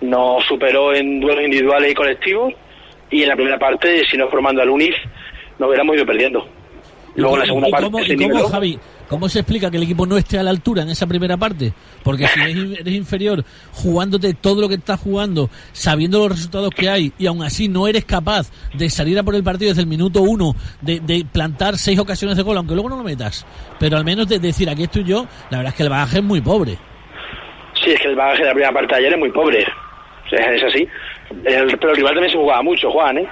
nos 0.02 0.44
superó 0.46 0.94
en 0.96 1.20
duelos 1.20 1.46
individuales 1.46 1.92
y 1.92 1.96
colectivos, 1.96 2.54
y 3.12 3.22
en 3.24 3.30
la 3.30 3.36
primera 3.36 3.60
parte, 3.60 4.04
si 4.10 4.18
no 4.18 4.28
formando 4.30 4.62
al 4.62 4.70
UNIF, 4.70 4.96
nos 5.60 5.68
hubiéramos 5.70 5.96
ido 5.96 6.06
perdiendo. 6.06 6.48
Luego 7.16 7.38
la 7.38 7.46
segunda 7.46 7.68
¿Y 7.68 7.72
parte 7.72 7.86
cómo, 7.86 8.00
se 8.00 8.14
y 8.14 8.16
cómo, 8.16 8.28
niveló. 8.30 8.48
Javi, 8.50 8.80
cómo 9.10 9.28
se 9.30 9.40
explica 9.40 9.70
que 9.70 9.76
el 9.78 9.84
equipo 9.84 10.06
no 10.06 10.16
esté 10.18 10.40
a 10.40 10.44
la 10.44 10.50
altura 10.52 10.84
en 10.84 10.90
esa 10.90 11.06
primera 11.08 11.36
parte? 11.36 11.74
Porque 12.04 12.26
si 12.28 12.40
eres, 12.40 12.56
in- 12.56 12.74
eres 12.80 12.94
inferior, 12.94 13.44
jugándote 13.74 14.34
todo 14.34 14.62
lo 14.62 14.70
que 14.70 14.76
estás 14.76 15.00
jugando, 15.00 15.50
sabiendo 15.74 16.20
los 16.20 16.30
resultados 16.30 16.70
que 16.70 16.90
hay, 16.90 17.12
y 17.20 17.28
aún 17.28 17.44
así 17.44 17.68
no 17.68 17.88
eres 17.88 18.06
capaz 18.06 18.50
de 18.74 18.90
salir 18.90 19.20
a 19.20 19.24
por 19.24 19.36
el 19.36 19.44
partido 19.44 19.70
desde 19.70 19.82
el 19.82 19.88
minuto 19.88 20.22
uno, 20.22 20.56
de, 20.82 21.02
de 21.02 21.26
plantar 21.30 21.78
seis 21.78 22.00
ocasiones 22.00 22.38
de 22.38 22.44
gol, 22.44 22.56
aunque 22.56 22.74
luego 22.76 22.90
no 22.90 22.96
lo 22.98 23.04
metas, 23.04 23.46
pero 23.78 23.98
al 23.98 24.06
menos 24.06 24.28
de 24.30 24.40
decir 24.40 24.70
aquí 24.70 24.84
estoy 24.84 25.04
yo, 25.04 25.26
la 25.50 25.58
verdad 25.58 25.72
es 25.74 25.76
que 25.76 25.84
el 25.84 25.90
bagaje 25.90 26.18
es 26.20 26.24
muy 26.24 26.40
pobre. 26.40 26.78
Sí, 27.84 27.92
es 27.92 28.00
que 28.00 28.08
el 28.08 28.16
bagaje 28.16 28.44
de 28.44 28.48
la 28.48 28.54
primera 28.54 28.74
parte 28.74 28.94
de 28.94 29.00
ayer 29.02 29.14
es 29.14 29.20
muy 29.20 29.32
pobre. 29.32 29.66
O 30.26 30.30
sea, 30.30 30.54
es 30.54 30.64
así. 30.64 30.88
El- 31.44 31.78
pero 31.78 31.90
el 31.92 31.96
rival 31.98 32.14
también 32.14 32.32
se 32.32 32.38
jugaba 32.38 32.62
mucho, 32.62 32.90
Juan, 32.92 33.18
¿eh? 33.18 33.28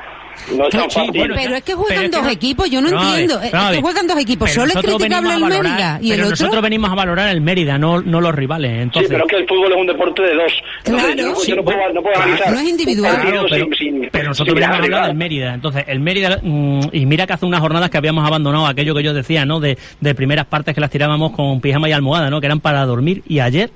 No 0.56 0.64
es 0.66 0.70
tan 0.72 0.90
Sí, 0.90 0.96
fácil. 1.00 1.12
bueno, 1.20 1.36
Pero 1.38 1.56
es 1.56 1.64
que 1.64 1.74
juegan 1.74 1.98
es 2.06 2.10
que 2.10 2.16
dos 2.18 2.24
no- 2.26 2.30
equipos, 2.32 2.70
yo 2.70 2.82
no, 2.82 2.88
entiendo. 2.88 3.40
pero 3.42 3.58
Es 3.64 3.72
que 3.76 3.82
juegan 3.82 4.08
dos 4.08 4.18
equipos, 4.20 4.50
solo 4.52 4.66
es 4.68 4.76
nosotros 4.76 4.96
criticable 4.96 5.30
venimos 5.30 5.50
el 5.50 5.54
a 5.54 5.58
valorar- 5.58 5.72
Mérida 5.74 6.00
y 6.02 6.10
pero 6.10 6.14
el 6.14 6.22
otro. 6.22 6.30
nosotros 6.32 6.62
venimos 6.64 6.92
a 6.92 6.96
valorar 6.96 7.30
el 7.30 7.42
Mérida, 7.42 7.78
no, 7.78 8.02
no 8.02 8.22
los 8.22 8.34
rivales. 8.36 8.72
Sí, 8.72 8.82
Entonces, 8.82 9.12
pero 9.12 9.24
es 9.26 9.30
que 9.30 9.36
el 9.38 9.48
fútbol 9.48 9.72
es 9.74 9.78
un 9.78 9.88
deporte 9.88 10.22
de 10.24 10.36
dos. 10.36 10.54
Entonces, 10.80 11.04
Claro, 11.06 11.16
yo 11.22 11.28
no, 11.30 11.36
sí, 11.40 11.50
yo 11.52 11.56
no 11.58 11.64
puedo, 11.64 11.78
no 11.94 12.02
puedo 12.02 12.14
claro. 12.16 12.24
analizar. 12.32 12.54
No 12.54 12.60
es 12.60 12.70
individual. 12.70 13.22
Claro, 13.22 13.46
pero, 13.50 13.66
sin- 13.66 13.76
sin- 13.76 14.10
pero 14.12 14.28
nosotros 14.30 14.56
venimos 14.56 14.76
a 14.76 14.80
hablar 14.84 15.06
del 15.08 15.16
Mérida. 15.16 15.54
Entonces, 15.54 15.84
el 15.88 16.00
Mérida, 16.00 16.40
mm, 16.42 16.82
y 16.94 17.06
mira 17.06 17.28
que 17.28 17.34
hace 17.34 17.46
unas 17.46 17.60
jornadas 17.60 17.90
que 17.90 17.98
habíamos 17.98 18.26
abandonado 18.26 18.66
aquello 18.68 18.96
que 18.96 19.04
yo 19.04 19.14
decía, 19.14 19.46
¿no? 19.46 19.60
De, 19.60 19.78
de 20.00 20.16
primeras 20.16 20.46
partes 20.48 20.74
que 20.74 20.82
las 20.82 20.90
tirábamos 20.90 21.32
con 21.32 21.62
pijama 21.62 21.90
y 21.90 21.92
almohada, 21.92 22.30
¿no? 22.30 22.40
Que 22.40 22.48
eran 22.48 22.60
para 22.60 22.86
dormir. 22.86 23.22
Y 23.28 23.40
ayer 23.40 23.70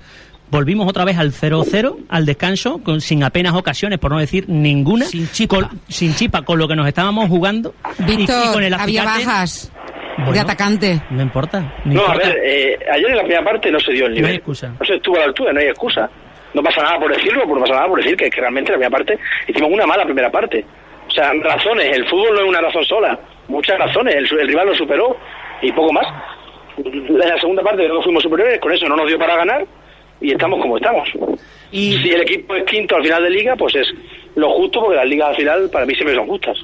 volvimos 0.54 0.88
otra 0.88 1.04
vez 1.04 1.18
al 1.18 1.32
0-0, 1.32 2.06
al 2.10 2.26
descanso, 2.26 2.82
con, 2.84 3.02
sin 3.02 3.24
apenas 3.24 3.54
ocasiones, 3.56 4.00
por 4.00 4.12
no 4.12 4.20
decir 4.20 4.46
ninguna. 4.48 5.06
Sin 5.06 5.28
chispa. 5.30 5.56
Con, 5.56 5.80
sin 5.90 6.14
chispa, 6.16 6.44
con 6.44 6.58
lo 6.60 6.68
que 6.68 6.76
nos 6.76 6.88
estábamos 6.88 7.28
jugando. 7.28 7.74
y- 8.08 8.26
con 8.54 8.64
el 8.64 8.74
había 8.74 9.04
bajas 9.04 9.72
de 10.32 10.40
atacante. 10.40 11.02
No 11.10 11.22
importa. 11.22 11.74
no 11.86 11.94
No, 11.96 12.06
a 12.08 12.16
ver, 12.16 12.38
eh, 12.46 12.78
ayer 12.94 13.10
en 13.10 13.18
la 13.18 13.24
primera 13.24 13.44
parte 13.44 13.72
no 13.72 13.80
se 13.80 13.92
dio 13.94 14.06
el 14.06 14.12
No 14.12 14.16
nivel. 14.18 14.32
hay 14.32 14.38
excusa. 14.38 14.68
No 14.80 14.86
se 14.86 14.96
estuvo 14.96 15.16
a 15.16 15.20
la 15.20 15.26
altura, 15.26 15.52
no 15.54 15.60
hay 15.60 15.68
excusa. 15.68 16.10
No 16.54 16.62
pasa 16.62 16.84
nada 16.84 17.00
por 17.00 17.12
decirlo, 17.14 17.46
no 17.48 17.60
pasa 17.62 17.74
nada 17.74 17.88
por 17.88 17.98
decir 18.02 18.16
que, 18.16 18.30
que 18.30 18.40
realmente 18.40 18.72
en 18.72 18.80
la 18.80 18.88
primera 18.88 18.98
parte 18.98 19.20
hicimos 19.48 19.72
una 19.72 19.88
mala 19.88 20.06
primera 20.06 20.30
parte. 20.32 20.64
O 21.08 21.12
sea, 21.12 21.34
razones, 21.34 21.98
el 21.98 22.08
fútbol 22.08 22.36
no 22.36 22.42
es 22.44 22.48
una 22.50 22.62
razón 22.62 22.84
sola, 22.86 23.20
muchas 23.48 23.78
razones, 23.80 24.16
el, 24.16 24.40
el 24.40 24.48
rival 24.48 24.68
lo 24.68 24.76
superó 24.76 25.18
y 25.64 25.72
poco 25.72 25.92
más. 25.92 26.06
En 26.78 27.18
la 27.18 27.38
segunda 27.40 27.62
parte 27.64 27.84
creo 27.84 27.98
que 27.98 28.04
fuimos 28.04 28.24
superiores, 28.24 28.60
con 28.60 28.72
eso 28.72 28.88
no 28.88 28.96
nos 28.96 29.08
dio 29.08 29.18
para 29.20 29.36
ganar 29.38 29.66
y 30.24 30.32
estamos 30.32 30.60
como 30.62 30.78
estamos. 30.78 31.08
Y 31.72 31.98
Si 32.00 32.10
el 32.10 32.22
equipo 32.22 32.56
es 32.56 32.64
quinto 32.66 32.96
al 32.96 33.04
final 33.04 33.24
de 33.24 33.30
liga, 33.30 33.56
pues 33.56 33.76
es 33.76 33.88
lo 34.36 34.50
justo, 34.52 34.80
porque 34.82 34.96
las 34.96 35.08
ligas 35.08 35.30
al 35.30 35.36
final 35.36 35.70
para 35.72 35.86
mí 35.86 35.94
siempre 35.94 36.16
son 36.16 36.28
justas. 36.28 36.58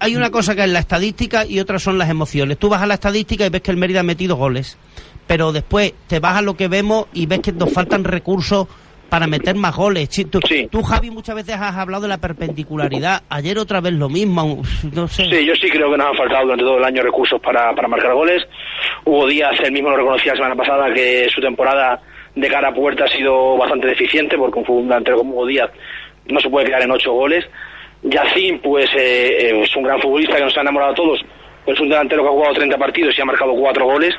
hay- 0.00 0.16
una 0.16 0.30
cosa 0.30 0.54
que 0.56 0.62
es 0.62 0.68
la 0.70 0.78
estadística 0.80 1.44
y 1.46 1.60
otra 1.60 1.78
son 1.78 1.98
las 1.98 2.08
emociones. 2.10 2.58
Tú 2.58 2.68
vas 2.68 2.82
a 2.82 2.86
la 2.86 2.94
estadística 2.94 3.44
y 3.46 3.50
ves 3.50 3.60
que 3.62 3.70
el 3.70 3.76
Mérida 3.76 4.00
ha 4.00 4.04
metido 4.04 4.36
goles, 4.36 4.78
pero 5.26 5.52
después 5.52 5.92
te 6.08 6.18
vas 6.20 6.36
a 6.36 6.42
lo 6.42 6.56
que 6.56 6.68
vemos 6.68 7.06
y 7.12 7.26
ves 7.26 7.40
que 7.40 7.52
nos 7.52 7.72
faltan 7.72 8.04
recursos 8.04 8.66
para 9.08 9.26
meter 9.28 9.54
más 9.54 9.76
goles. 9.76 10.08
Tú, 10.30 10.40
Sí. 10.48 10.66
tú, 10.70 10.82
Javi, 10.82 11.10
muchas 11.10 11.36
veces 11.36 11.54
has 11.54 11.76
hablado 11.76 12.02
de 12.02 12.08
la 12.08 12.18
perpendicularidad. 12.18 13.22
Ayer 13.28 13.58
otra 13.58 13.80
vez 13.80 13.92
lo 13.92 14.08
mismo. 14.08 14.62
No 14.92 15.06
sé. 15.08 15.24
Sí, 15.26 15.44
yo 15.46 15.54
sí 15.54 15.68
creo 15.70 15.90
que 15.90 15.96
nos 15.98 16.06
han 16.08 16.16
faltado 16.16 16.44
durante 16.44 16.64
todo 16.64 16.78
el 16.78 16.84
año 16.84 17.02
recursos 17.02 17.40
para, 17.40 17.72
para 17.74 17.86
marcar 17.88 18.14
goles. 18.14 18.42
Hugo 19.04 19.26
Díaz, 19.26 19.52
él 19.62 19.72
mismo 19.72 19.90
lo 19.90 19.96
reconocía 19.98 20.32
la 20.32 20.36
semana 20.36 20.56
pasada, 20.56 20.92
que 20.94 21.28
su 21.32 21.40
temporada 21.40 22.00
de 22.34 22.48
cara 22.48 22.68
a 22.68 22.74
puerta 22.74 23.04
ha 23.04 23.08
sido 23.08 23.56
bastante 23.56 23.88
deficiente, 23.88 24.36
porque 24.36 24.60
un 24.68 24.88
delantero 24.88 25.18
como 25.18 25.34
Hugo 25.34 25.46
Díaz 25.46 25.70
no 26.26 26.40
se 26.40 26.50
puede 26.50 26.66
quedar 26.66 26.82
en 26.82 26.90
ocho 26.90 27.12
goles. 27.12 27.44
Yacín, 28.02 28.58
pues 28.60 28.86
eh, 28.94 29.48
eh, 29.48 29.60
es 29.62 29.76
un 29.76 29.82
gran 29.82 30.00
futbolista 30.00 30.36
que 30.36 30.44
nos 30.44 30.56
ha 30.56 30.60
enamorado 30.60 30.92
a 30.92 30.96
todos. 30.96 31.20
Es 31.66 31.80
un 31.80 31.88
delantero 31.88 32.22
que 32.22 32.28
ha 32.28 32.32
jugado 32.32 32.54
30 32.54 32.76
partidos 32.76 33.14
y 33.16 33.22
ha 33.22 33.24
marcado 33.24 33.54
cuatro 33.54 33.86
goles. 33.86 34.14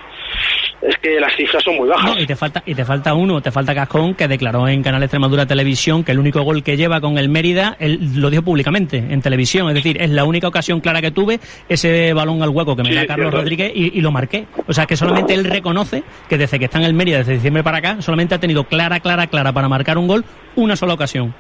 Es 0.82 0.96
que 0.98 1.20
las 1.20 1.36
cifras 1.36 1.64
son 1.64 1.78
muy 1.78 1.88
bajas. 1.90 2.14
No, 2.14 2.20
y 2.20 2.28
te 2.28 2.36
falta 2.36 2.62
y 2.66 2.76
te 2.76 2.86
falta 2.86 3.14
uno, 3.16 3.42
te 3.42 3.52
falta 3.52 3.74
Cascón 3.74 4.14
que 4.14 4.28
declaró 4.28 4.68
en 4.68 4.84
Canal 4.84 5.02
Extremadura 5.02 5.46
Televisión 5.48 6.04
que 6.04 6.12
el 6.12 6.20
único 6.20 6.42
gol 6.44 6.62
que 6.64 6.78
lleva 6.78 7.02
con 7.02 7.18
el 7.18 7.28
Mérida 7.30 7.76
él 7.80 8.00
lo 8.22 8.30
dijo 8.30 8.44
públicamente 8.44 8.98
en 8.98 9.22
televisión, 9.22 9.68
es 9.70 9.74
decir, 9.76 10.00
es 10.02 10.10
la 10.12 10.26
única 10.26 10.48
ocasión 10.48 10.82
clara 10.82 11.02
que 11.02 11.10
tuve 11.12 11.40
ese 11.70 12.14
balón 12.14 12.44
al 12.44 12.50
hueco 12.50 12.76
que 12.76 12.84
me 12.84 12.90
Sí, 12.90 12.96
da 12.96 13.08
Carlos 13.08 13.26
cierto. 13.26 13.38
Rodríguez 13.38 13.72
y, 13.74 13.98
y 13.98 14.02
lo 14.02 14.12
marqué. 14.12 14.46
O 14.68 14.74
sea, 14.74 14.86
que 14.86 14.96
solamente 14.96 15.34
él 15.34 15.46
reconoce 15.46 16.04
que 16.30 16.38
desde 16.38 16.60
que 16.60 16.66
está 16.66 16.78
en 16.78 16.84
el 16.86 16.94
Mérida 16.94 17.18
desde 17.20 17.34
diciembre 17.34 17.64
para 17.64 17.78
acá 17.80 18.02
solamente 18.02 18.36
ha 18.36 18.40
tenido 18.40 18.66
clara, 18.66 19.00
clara, 19.00 19.28
clara 19.28 19.54
para 19.54 19.68
marcar 19.68 19.98
un 19.98 20.08
gol 20.08 20.24
una 20.56 20.76
sola 20.76 20.94
ocasión. 20.94 21.34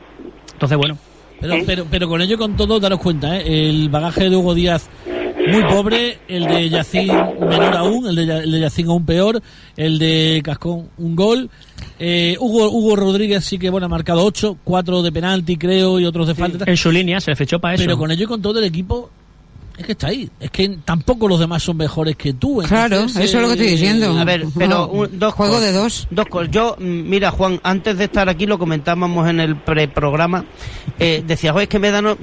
Entonces, 0.54 0.77
bueno, 0.77 0.98
Pero, 1.42 1.56
pero, 1.68 1.86
pero 1.92 2.08
con 2.08 2.22
ello, 2.22 2.38
con 2.38 2.56
todo, 2.56 2.80
daros 2.80 3.00
cuenta, 3.00 3.38
¿eh? 3.38 3.70
el 3.70 3.89
bagaje 3.89 4.30
de 4.30 4.36
Hugo 4.36 4.56
Díaz 4.56 4.89
muy 5.51 5.63
pobre, 5.63 6.20
el 6.27 6.46
de 6.48 6.70
Yacín 6.70 7.08
menor 7.08 7.75
aún, 7.75 8.08
el 8.08 8.15
de, 8.15 8.24
el 8.24 8.51
de 8.51 8.60
Yacín 8.60 8.88
aún 8.88 9.06
peor, 9.06 9.42
el 9.77 10.00
de 10.00 10.42
Cascón 10.44 10.89
un 10.98 11.15
gol. 11.15 11.50
Eh, 12.00 12.36
Hugo, 12.39 12.70
Hugo 12.70 12.96
Rodríguez 12.96 13.44
sí 13.46 13.58
que 13.58 13.70
bueno 13.70 13.86
ha 13.86 13.89
marcado 13.89 14.24
ocho, 14.25 14.58
cuatro 14.63 15.01
de 15.01 15.12
penalti 15.12 15.58
creo 15.58 16.00
y 16.00 16.06
otros 16.06 16.27
de 16.27 16.36
falta. 16.36 16.65
en 16.70 16.77
su 16.77 16.92
línea 16.92 17.20
se 17.22 17.32
le 17.32 17.36
fechó 17.36 17.60
para 17.60 17.75
eso. 17.75 17.84
Pero 17.84 17.98
con 17.98 18.12
ello 18.12 18.24
y 18.24 18.27
con 18.27 18.42
todo 18.42 18.60
el 18.60 18.65
equipo 18.65 19.10
es 19.77 19.86
que 19.86 19.92
está 19.92 20.08
ahí. 20.08 20.30
Es 20.39 20.51
que 20.51 20.77
tampoco 20.86 21.27
los 21.27 21.38
demás 21.39 21.62
son 21.63 21.75
mejores 21.77 22.15
que 22.15 22.34
tú. 22.34 22.62
Claro, 22.68 23.01
eso 23.04 23.20
es 23.20 23.34
lo 23.34 23.48
que 23.48 23.54
estoy 23.54 23.68
eh, 23.68 23.72
diciendo. 23.72 24.18
A 24.18 24.24
ver, 24.24 24.46
pero 24.58 24.88
un- 24.88 25.20
dos 25.20 25.34
juego 25.34 25.56
cosas. 25.56 25.68
de 25.74 25.77
dos. 25.77 26.08
Dos 26.12 26.25
cosas. 26.27 26.50
Yo, 26.51 26.75
mm, 26.80 26.84
mira, 27.10 27.32
Juan, 27.32 27.60
antes 27.62 27.98
de 27.98 28.06
estar 28.06 28.30
aquí 28.30 28.46
lo 28.46 28.58
comentábamos 28.58 29.27
en 29.30 29.42
el 29.42 29.58
preprograma. 29.58 30.46
Eh, 30.98 31.24
decía, 31.27 31.51
"Joder, 31.51 31.63
es 31.63 31.70
que 31.70 31.80
me 31.80 31.92
dan. 31.92 32.15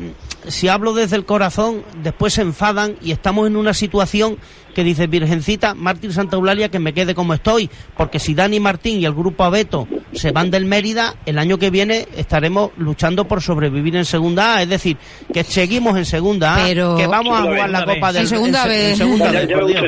Si 0.49 0.69
hablo 0.69 0.93
desde 0.93 1.17
el 1.17 1.25
corazón, 1.25 1.83
después 2.03 2.33
se 2.35 2.43
enfadan 2.43 2.97
y 3.01 3.13
estamos 3.13 3.47
en 3.47 3.57
una 3.57 3.75
situación 3.75 4.39
que 4.75 4.83
dice 4.85 5.07
Virgencita, 5.07 5.75
Mártir 5.75 6.13
Santa 6.15 6.37
Eulalia, 6.37 6.69
que 6.71 6.79
me 6.79 6.93
quede 6.95 7.15
como 7.15 7.35
estoy. 7.35 7.69
Porque 7.97 8.19
si 8.19 8.35
Dani 8.35 8.59
Martín 8.59 9.01
y 9.01 9.05
el 9.05 9.13
grupo 9.15 9.45
Abeto 9.45 9.87
se 10.13 10.33
van 10.33 10.51
del 10.51 10.65
Mérida, 10.65 11.15
el 11.27 11.39
año 11.39 11.59
que 11.59 11.71
viene 11.71 12.09
estaremos 12.17 12.71
luchando 12.79 13.27
por 13.29 13.43
sobrevivir 13.43 13.95
en 13.97 14.05
segunda 14.05 14.57
A. 14.57 14.63
Es 14.63 14.69
decir, 14.69 14.97
que 15.33 15.45
seguimos 15.45 15.97
en 15.99 16.07
segunda 16.07 16.55
A, 16.57 16.67
Pero- 16.67 16.97
que 16.97 17.07
vamos 17.07 17.39
a 17.39 17.43
jugar 17.43 17.71
la 17.71 17.85
Copa 17.85 18.13
del 18.13 18.23
En 18.23 18.29
segunda 18.29 18.63
en- 18.63 18.69
B. 18.69 18.91
en 18.91 18.97
segunda 18.97 19.31
B, 19.31 19.47
por 19.49 19.67
Dios. 19.67 19.85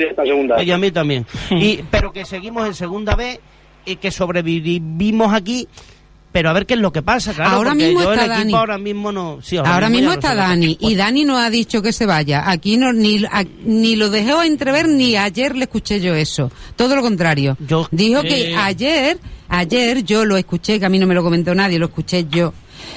Y 0.65 0.71
a 0.71 0.79
mí 0.79 0.91
también. 0.91 1.27
y, 1.51 1.81
pero 1.91 2.13
que 2.13 2.25
seguimos 2.25 2.67
en 2.67 2.75
segunda 2.75 3.15
B 3.17 3.41
y 3.87 3.97
que 3.97 4.11
sobrevivimos 4.11 5.33
aquí 5.33 5.67
pero 6.35 6.50
a 6.50 6.53
ver 6.53 6.67
qué 6.67 6.75
es 6.75 6.81
lo 6.81 6.93
que 6.93 7.00
pasa, 7.00 7.33
claro. 7.33 7.53
Ahora 7.53 7.76
mismo 7.76 8.03
yo 8.03 8.11
está 8.12 8.25
el 8.25 8.29
Dani. 8.31 8.55
ahora 8.55 8.76
mismo 8.76 9.12
no. 9.12 9.38
sí, 9.41 9.57
Ahora 9.57 9.88
mismo 9.88 10.09
ya 10.11 10.14
está. 10.14 10.35
Dani 10.35 10.76
y 10.81 10.97
Dani 10.97 11.25
no 11.25 11.38
ha 11.38 11.49
dicho 11.49 11.81
que 11.81 11.93
se 11.93 12.07
vaya. 12.07 12.50
Aquí 12.50 12.76
no 12.76 12.93
ni 12.93 13.25
a- 13.25 13.45
ni 13.64 13.95
lo 13.95 14.11
dejó 14.11 14.43
entrever 14.43 14.88
ni 14.88 15.17
ayer 15.17 15.55
le 15.55 15.64
escuché 15.67 16.00
yo 16.00 16.12
eso. 16.17 16.50
Todo 16.75 16.97
lo 16.97 17.03
contrario. 17.03 17.57
Yo- 17.64 17.87
Dijo 17.93 18.21
Eh. 18.25 18.29
que 18.29 18.57
ayer 18.57 19.19
ayer 19.49 20.03
yo 20.03 20.25
lo 20.25 20.37
escuché 20.37 20.81
que 20.81 20.87
a 20.87 20.88
mí 20.88 20.99
no 20.99 21.07
me 21.07 21.14
lo 21.14 21.23
comentó 21.23 21.55
nadie, 21.55 21.79
lo 21.79 21.87
escuché 21.87 22.26
yo. 22.29 22.53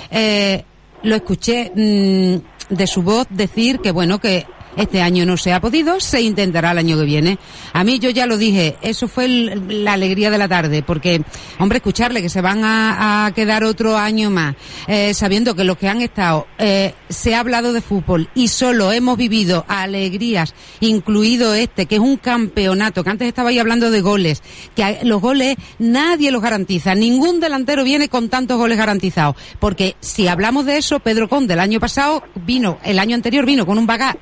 Eh, 0.10 0.64
lo 1.04 1.16
escuché 1.16 1.72
mm, 1.76 2.74
de 2.74 2.88
su 2.88 3.04
voz 3.04 3.28
decir 3.30 3.80
que 3.82 3.92
bueno 3.92 4.20
que 4.20 4.48
este 4.78 5.02
año 5.02 5.26
no 5.26 5.36
se 5.36 5.52
ha 5.54 5.60
podido, 5.60 6.00
se 6.00 6.22
intentará 6.22 6.72
el 6.72 6.78
año 6.78 6.98
que 6.98 7.04
viene. 7.06 7.38
A 7.74 7.84
mí 7.84 8.00
yo 8.00 8.10
ya 8.10 8.26
lo 8.28 8.38
dije, 8.38 8.78
eso 8.82 9.08
fue 9.08 9.26
el- 9.26 9.84
la 9.84 9.94
alegría 9.94 10.30
de 10.32 10.38
la 10.38 10.48
tarde, 10.48 10.84
porque, 10.84 11.22
hombre, 11.60 11.78
escucharle 11.78 12.22
que 12.22 12.30
se 12.30 12.42
van 12.42 12.62
a, 12.64 13.32
quedar 13.36 13.64
otro 13.64 13.98
año 13.98 14.30
más, 14.30 14.56
eh, 14.88 15.14
sabiendo 15.14 15.56
que 15.56 15.64
los 15.64 15.78
que 15.78 15.90
han 15.90 16.02
estado, 16.02 16.48
eh, 16.58 16.94
se 17.10 17.36
ha 17.36 17.40
hablado 17.42 17.74
de 17.74 17.82
fútbol 17.82 18.30
y 18.36 18.48
solo 18.48 18.92
hemos 18.92 19.18
vivido 19.18 19.66
alegrías, 19.68 20.54
incluido 20.80 21.54
este, 21.54 21.86
que 21.86 21.96
es 21.96 22.02
un 22.02 22.18
campeonato, 22.18 23.04
que 23.04 23.10
antes 23.10 23.28
estaba 23.28 23.50
ahí 23.50 23.60
hablando 23.60 23.92
de 23.92 24.02
goles, 24.02 24.42
que 24.76 25.00
los 25.04 25.22
goles 25.22 25.56
nadie 25.80 26.32
los 26.32 26.42
garantiza, 26.42 26.96
ningún 26.96 27.40
delantero 27.40 27.84
viene 27.84 28.10
con 28.10 28.30
tantos 28.30 28.58
goles 28.58 28.78
garantizados, 28.78 29.36
porque 29.60 29.96
si 30.00 30.28
hablamos 30.28 30.66
de 30.66 30.78
eso, 30.78 31.00
Pedro 31.00 31.28
Conde 31.28 31.54
el 31.56 31.60
año 31.60 31.80
pasado 31.80 32.24
vino, 32.46 32.78
el 32.84 33.00
año 33.00 33.16
anterior 33.16 33.46
vino 33.46 33.66
con 33.66 33.78
un 33.78 33.88
baga- 33.88 34.18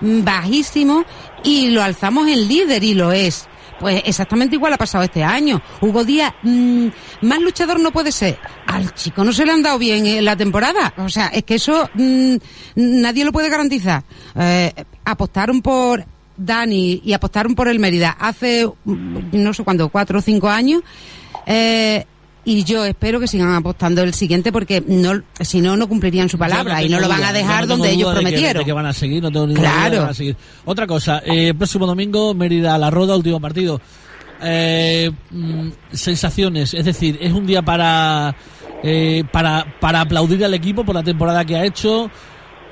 bajísimo 0.00 1.04
y 1.44 1.68
lo 1.68 1.82
alzamos 1.82 2.28
en 2.28 2.48
líder 2.48 2.82
y 2.84 2.94
lo 2.94 3.12
es. 3.12 3.48
Pues 3.80 4.02
exactamente 4.04 4.56
igual 4.56 4.74
ha 4.74 4.78
pasado 4.78 5.04
este 5.04 5.24
año. 5.24 5.62
Hugo 5.80 6.04
Díaz, 6.04 6.34
mm, 6.42 6.88
más 7.22 7.40
luchador 7.40 7.80
no 7.80 7.90
puede 7.90 8.12
ser. 8.12 8.38
Al 8.66 8.94
chico 8.94 9.24
no 9.24 9.32
se 9.32 9.46
le 9.46 9.52
han 9.52 9.62
dado 9.62 9.78
bien 9.78 10.06
en 10.06 10.24
la 10.24 10.36
temporada. 10.36 10.92
O 10.98 11.08
sea, 11.08 11.28
es 11.28 11.44
que 11.44 11.54
eso 11.54 11.88
mm, 11.94 12.36
nadie 12.76 13.24
lo 13.24 13.32
puede 13.32 13.48
garantizar. 13.48 14.04
Eh, 14.38 14.72
apostaron 15.04 15.62
por 15.62 16.04
Dani 16.36 17.00
y 17.02 17.12
apostaron 17.14 17.54
por 17.54 17.68
el 17.68 17.78
Mérida 17.78 18.10
hace 18.10 18.66
mm, 18.66 19.18
no 19.32 19.54
sé 19.54 19.64
cuándo, 19.64 19.88
cuatro 19.88 20.18
o 20.18 20.22
cinco 20.22 20.50
años. 20.50 20.82
Eh, 21.46 22.04
y 22.44 22.64
yo 22.64 22.84
espero 22.84 23.20
que 23.20 23.26
sigan 23.26 23.52
apostando 23.54 24.02
el 24.02 24.14
siguiente 24.14 24.50
porque 24.52 24.82
no, 24.86 25.20
si 25.40 25.60
no, 25.60 25.76
no 25.76 25.88
cumplirían 25.88 26.28
su 26.28 26.38
palabra 26.38 26.82
y 26.82 26.88
no 26.88 26.98
lo 27.00 27.08
van 27.08 27.22
a 27.24 27.32
dejar 27.32 27.62
no 27.62 27.76
donde 27.76 27.90
ellos 27.90 28.08
duda 28.10 28.14
de 28.14 28.18
que- 28.20 28.22
prometieron. 28.24 28.60
de 28.60 28.64
que 28.64 28.72
van 28.72 28.86
a 28.86 28.92
seguir, 28.92 29.22
no 29.22 29.30
tengo 29.30 29.46
de 29.46 29.54
que 29.54 29.60
Claro. 29.60 30.00
van 30.02 30.10
a 30.10 30.14
seguir. 30.14 30.36
Otra 30.64 30.86
cosa, 30.86 31.22
eh, 31.24 31.52
próximo 31.54 31.86
domingo, 31.86 32.32
Mérida 32.34 32.76
La 32.78 32.90
Roda, 32.90 33.16
último 33.16 33.40
partido. 33.40 33.80
Eh, 34.42 35.10
mm, 35.30 35.68
sensaciones, 35.92 36.72
es 36.72 36.84
decir, 36.84 37.18
es 37.20 37.32
un 37.32 37.46
día 37.46 37.60
para, 37.62 38.34
eh, 38.82 39.22
para, 39.30 39.66
para 39.80 40.00
aplaudir 40.00 40.42
al 40.44 40.54
equipo 40.54 40.82
por 40.84 40.94
la 40.94 41.02
temporada 41.02 41.44
que 41.44 41.56
ha 41.56 41.64
hecho, 41.66 42.10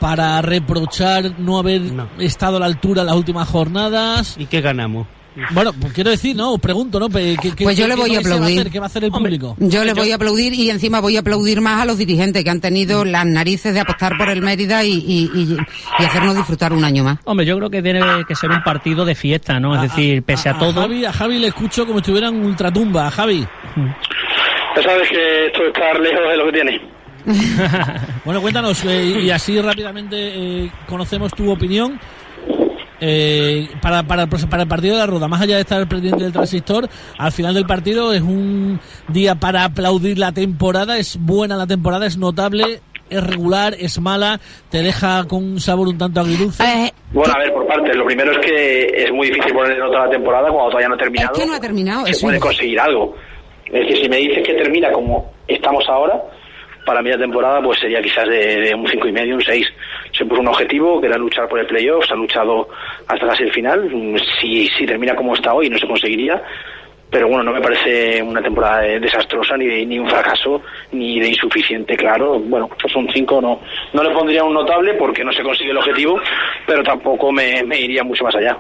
para 0.01 0.41
reprochar 0.41 1.39
no 1.39 1.59
haber 1.59 1.83
No. 1.83 2.09
estado 2.19 2.57
a 2.57 2.61
la 2.61 2.67
altura 2.67 3.03
en 3.03 3.09
las 3.09 3.17
últimas 3.17 3.49
jornadas. 3.49 4.37
¿Y 4.39 4.47
qué 4.47 4.61
ganamos? 4.63 5.07
Bueno, 5.51 5.73
pues 5.73 5.93
quiero 5.93 6.11
decir, 6.11 6.35
no, 6.37 6.53
os 6.55 6.61
pregunto, 6.61 6.99
¿no? 7.01 7.09
¿Qué, 7.09 7.37
qué- 7.41 7.65
Pues 7.65 7.77
yo 7.77 7.85
qué- 7.85 7.89
le 7.89 7.95
voy 7.97 8.11
a 8.11 8.15
vais 8.15 8.27
va 8.27 8.35
aplaudir. 8.35 8.61
hacer? 8.61 8.73
¿Qué 8.73 8.79
va 8.81 8.87
a 8.87 8.89
hacer 8.89 9.05
el 9.05 9.11
público? 9.11 9.57
Yo 9.59 9.85
les 9.85 9.95
voy 9.95 10.11
a 10.13 10.17
aplaudir 10.17 10.55
y 10.55 10.71
encima 10.71 11.01
voy 11.01 11.17
a 11.17 11.21
aplaudir 11.21 11.61
más 11.61 11.81
a 11.81 11.85
los 11.85 11.99
dirigentes 11.99 12.43
que 12.45 12.51
han 12.51 12.61
tenido 12.61 13.05
las 13.05 13.27
narices 13.27 13.75
de 13.75 13.81
apostar 13.81 14.17
por 14.19 14.29
el 14.31 14.43
Mérida 14.43 14.85
y, 14.85 14.93
y- 14.95 15.31
y- 15.35 15.57
y 15.99 16.05
hacernos 16.05 16.37
disfrutar 16.37 16.73
un 16.73 16.85
año 16.85 17.05
más. 17.05 17.19
Hombre, 17.25 17.47
yo 17.47 17.57
creo 17.57 17.71
que 17.71 17.83
tiene 17.83 18.01
que 18.27 18.35
ser 18.35 18.51
un 18.51 18.63
partido 18.63 19.05
de 19.05 19.15
fiesta, 19.15 19.59
¿no? 19.61 19.75
Es 19.77 19.83
decir, 19.83 20.23
pese 20.23 20.49
a, 20.49 20.59
todo. 20.59 20.81
Javi, 20.83 21.05
a 21.05 21.13
Javi 21.13 21.39
le 21.39 21.49
escucho 21.49 21.87
como 21.87 21.99
si 21.99 22.03
estuviera 22.03 22.29
en 22.29 22.45
ultratumba. 22.45 23.07
A 23.07 23.11
Javi. 23.11 23.47
Ya 24.77 24.83
sabes 24.83 25.09
que 25.09 25.47
esto 25.47 25.61
de 25.63 25.69
estar 25.69 26.01
lejos 26.01 26.21
es 26.33 26.39
lo 26.39 26.45
que 26.47 26.53
tiene. 26.53 26.81
Bueno, 28.25 28.41
cuéntanos, 28.43 28.85
eh, 28.85 29.21
y 29.23 29.31
así 29.31 29.61
rápidamente 29.61 30.17
eh, 30.19 30.71
conocemos 30.87 31.33
tu 31.33 31.51
opinión. 31.51 31.99
Eh, 33.01 33.69
para, 33.81 34.03
para, 34.03 34.23
el 34.25 34.29
pros- 34.29 34.47
para 34.49 34.63
el 34.65 34.69
partido 34.69 34.95
de 34.95 35.01
la 35.01 35.07
Roda, 35.07 35.29
más 35.29 35.41
allá 35.41 35.55
de 35.57 35.61
estar 35.63 35.87
pendiente 35.89 36.25
del 36.25 36.33
transistor, 36.33 36.89
al 37.17 37.33
final 37.33 37.55
del 37.55 37.65
partido 37.67 38.13
es 38.13 38.23
un 38.23 38.81
día 39.09 39.35
para 39.37 39.65
aplaudir 39.65 40.19
la 40.19 40.33
temporada, 40.33 40.99
es 40.99 41.17
buena 41.21 41.57
la 41.57 41.67
temporada, 41.67 42.07
es 42.07 42.19
notable, 42.19 42.81
es 43.09 43.25
regular, 43.25 43.75
es 43.79 44.01
mala, 44.01 44.41
te 44.71 44.83
deja 44.83 45.25
con 45.29 45.45
un 45.45 45.61
sabor 45.61 45.87
un 45.89 45.97
tanto 45.97 46.21
agridulce. 46.21 46.63
Eh, 46.65 46.93
Bueno, 47.13 47.33
a 47.35 47.39
ver, 47.39 47.53
por 47.53 47.67
partes. 47.67 47.97
Lo 47.97 48.05
primero 48.05 48.33
es 48.33 48.39
que 48.39 48.87
es 49.05 49.13
muy 49.13 49.29
difícil 49.29 49.53
ponerle 49.55 49.79
nota 49.79 50.03
a 50.03 50.05
la 50.07 50.11
temporada 50.11 50.49
cuando 50.51 50.69
todavía 50.71 50.89
no 50.89 50.95
ha 50.95 50.99
terminado. 50.99 51.33
Es 51.35 51.41
que 51.41 51.47
no 51.47 51.55
ha 51.55 51.61
terminado, 51.61 52.07
Se 52.07 52.21
puede 52.21 52.41
conseguir 52.41 52.81
algo. 52.81 53.17
Es 53.67 53.81
decir, 53.87 53.99
si 54.03 54.09
me 54.09 54.17
dices 54.17 54.47
que 54.47 54.55
termina 54.55 54.91
como 54.91 55.33
estamos 55.47 55.85
ahora, 55.89 56.21
para 56.85 57.01
mí 57.03 57.11
la 57.11 57.19
temporada 57.19 57.61
pues 57.63 57.79
sería 57.81 58.01
quizás 58.03 58.27
de, 58.29 58.61
de 58.61 58.75
un 58.75 58.87
cinco 58.89 59.07
y 59.09 59.13
medio, 59.13 59.37
un 59.37 59.43
6. 59.43 59.67
Se 60.19 60.25
puso 60.27 60.41
un 60.41 60.49
objetivo 60.49 61.01
que 61.01 61.07
era 61.07 61.17
luchar 61.17 61.49
por 61.49 61.61
el 61.61 61.67
playoff, 61.67 62.05
se 62.05 62.13
ha 62.13 62.17
luchado 62.17 62.69
hasta 63.07 63.27
casi 63.29 63.45
el 63.45 63.53
final. 63.53 63.89
Si, 64.41 64.67
si 64.69 64.85
termina 64.85 65.15
como 65.15 65.35
está 65.35 65.55
hoy 65.55 65.71
no 65.71 65.79
se 65.79 65.87
conseguiría. 65.87 66.43
Pero 67.11 67.27
bueno, 67.29 67.43
no 67.43 67.53
me 67.53 67.61
parece 67.63 68.21
una 68.23 68.43
temporada 68.43 68.81
de- 68.83 69.01
desastrosa, 69.01 69.57
ni, 69.57 69.65
de- 69.67 69.87
ni 69.87 69.99
un 69.99 70.07
fracaso, 70.11 70.61
ni 70.93 71.19
de 71.19 71.29
insuficiente, 71.29 71.97
claro. 71.97 72.39
Bueno, 72.39 72.69
pues 72.81 72.95
un 72.97 73.09
5 73.11 73.41
no, 73.41 73.61
no 73.95 74.03
le 74.03 74.11
pondría 74.11 74.45
un 74.45 74.53
notable 74.53 74.93
porque 74.95 75.25
no 75.25 75.33
se 75.33 75.43
consigue 75.43 75.71
el 75.71 75.79
objetivo, 75.79 76.21
pero 76.67 76.83
tampoco 76.83 77.33
me, 77.33 77.63
me 77.63 77.81
iría 77.81 78.05
mucho 78.05 78.25
más 78.25 78.35
allá. 78.35 78.59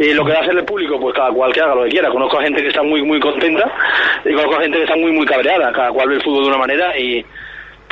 Y 0.00 0.14
lo 0.14 0.24
que 0.24 0.32
va 0.32 0.38
a 0.38 0.42
hacer 0.42 0.56
el 0.56 0.64
público, 0.64 0.98
pues 0.98 1.14
cada 1.14 1.30
cual 1.32 1.52
que 1.52 1.60
haga 1.60 1.74
lo 1.74 1.84
que 1.84 1.90
quiera. 1.90 2.08
Conozco 2.10 2.38
a 2.38 2.42
gente 2.42 2.62
que 2.62 2.68
está 2.68 2.82
muy 2.82 3.02
muy 3.02 3.20
contenta 3.20 3.70
y 4.24 4.32
conozco 4.32 4.56
a 4.56 4.62
gente 4.62 4.78
que 4.78 4.84
está 4.84 4.96
muy 4.96 5.12
muy 5.12 5.26
cabreada. 5.26 5.70
Cada 5.72 5.90
cual 5.90 6.08
ve 6.08 6.14
el 6.16 6.22
fútbol 6.22 6.44
de 6.44 6.48
una 6.48 6.58
manera 6.58 6.98
y 6.98 7.24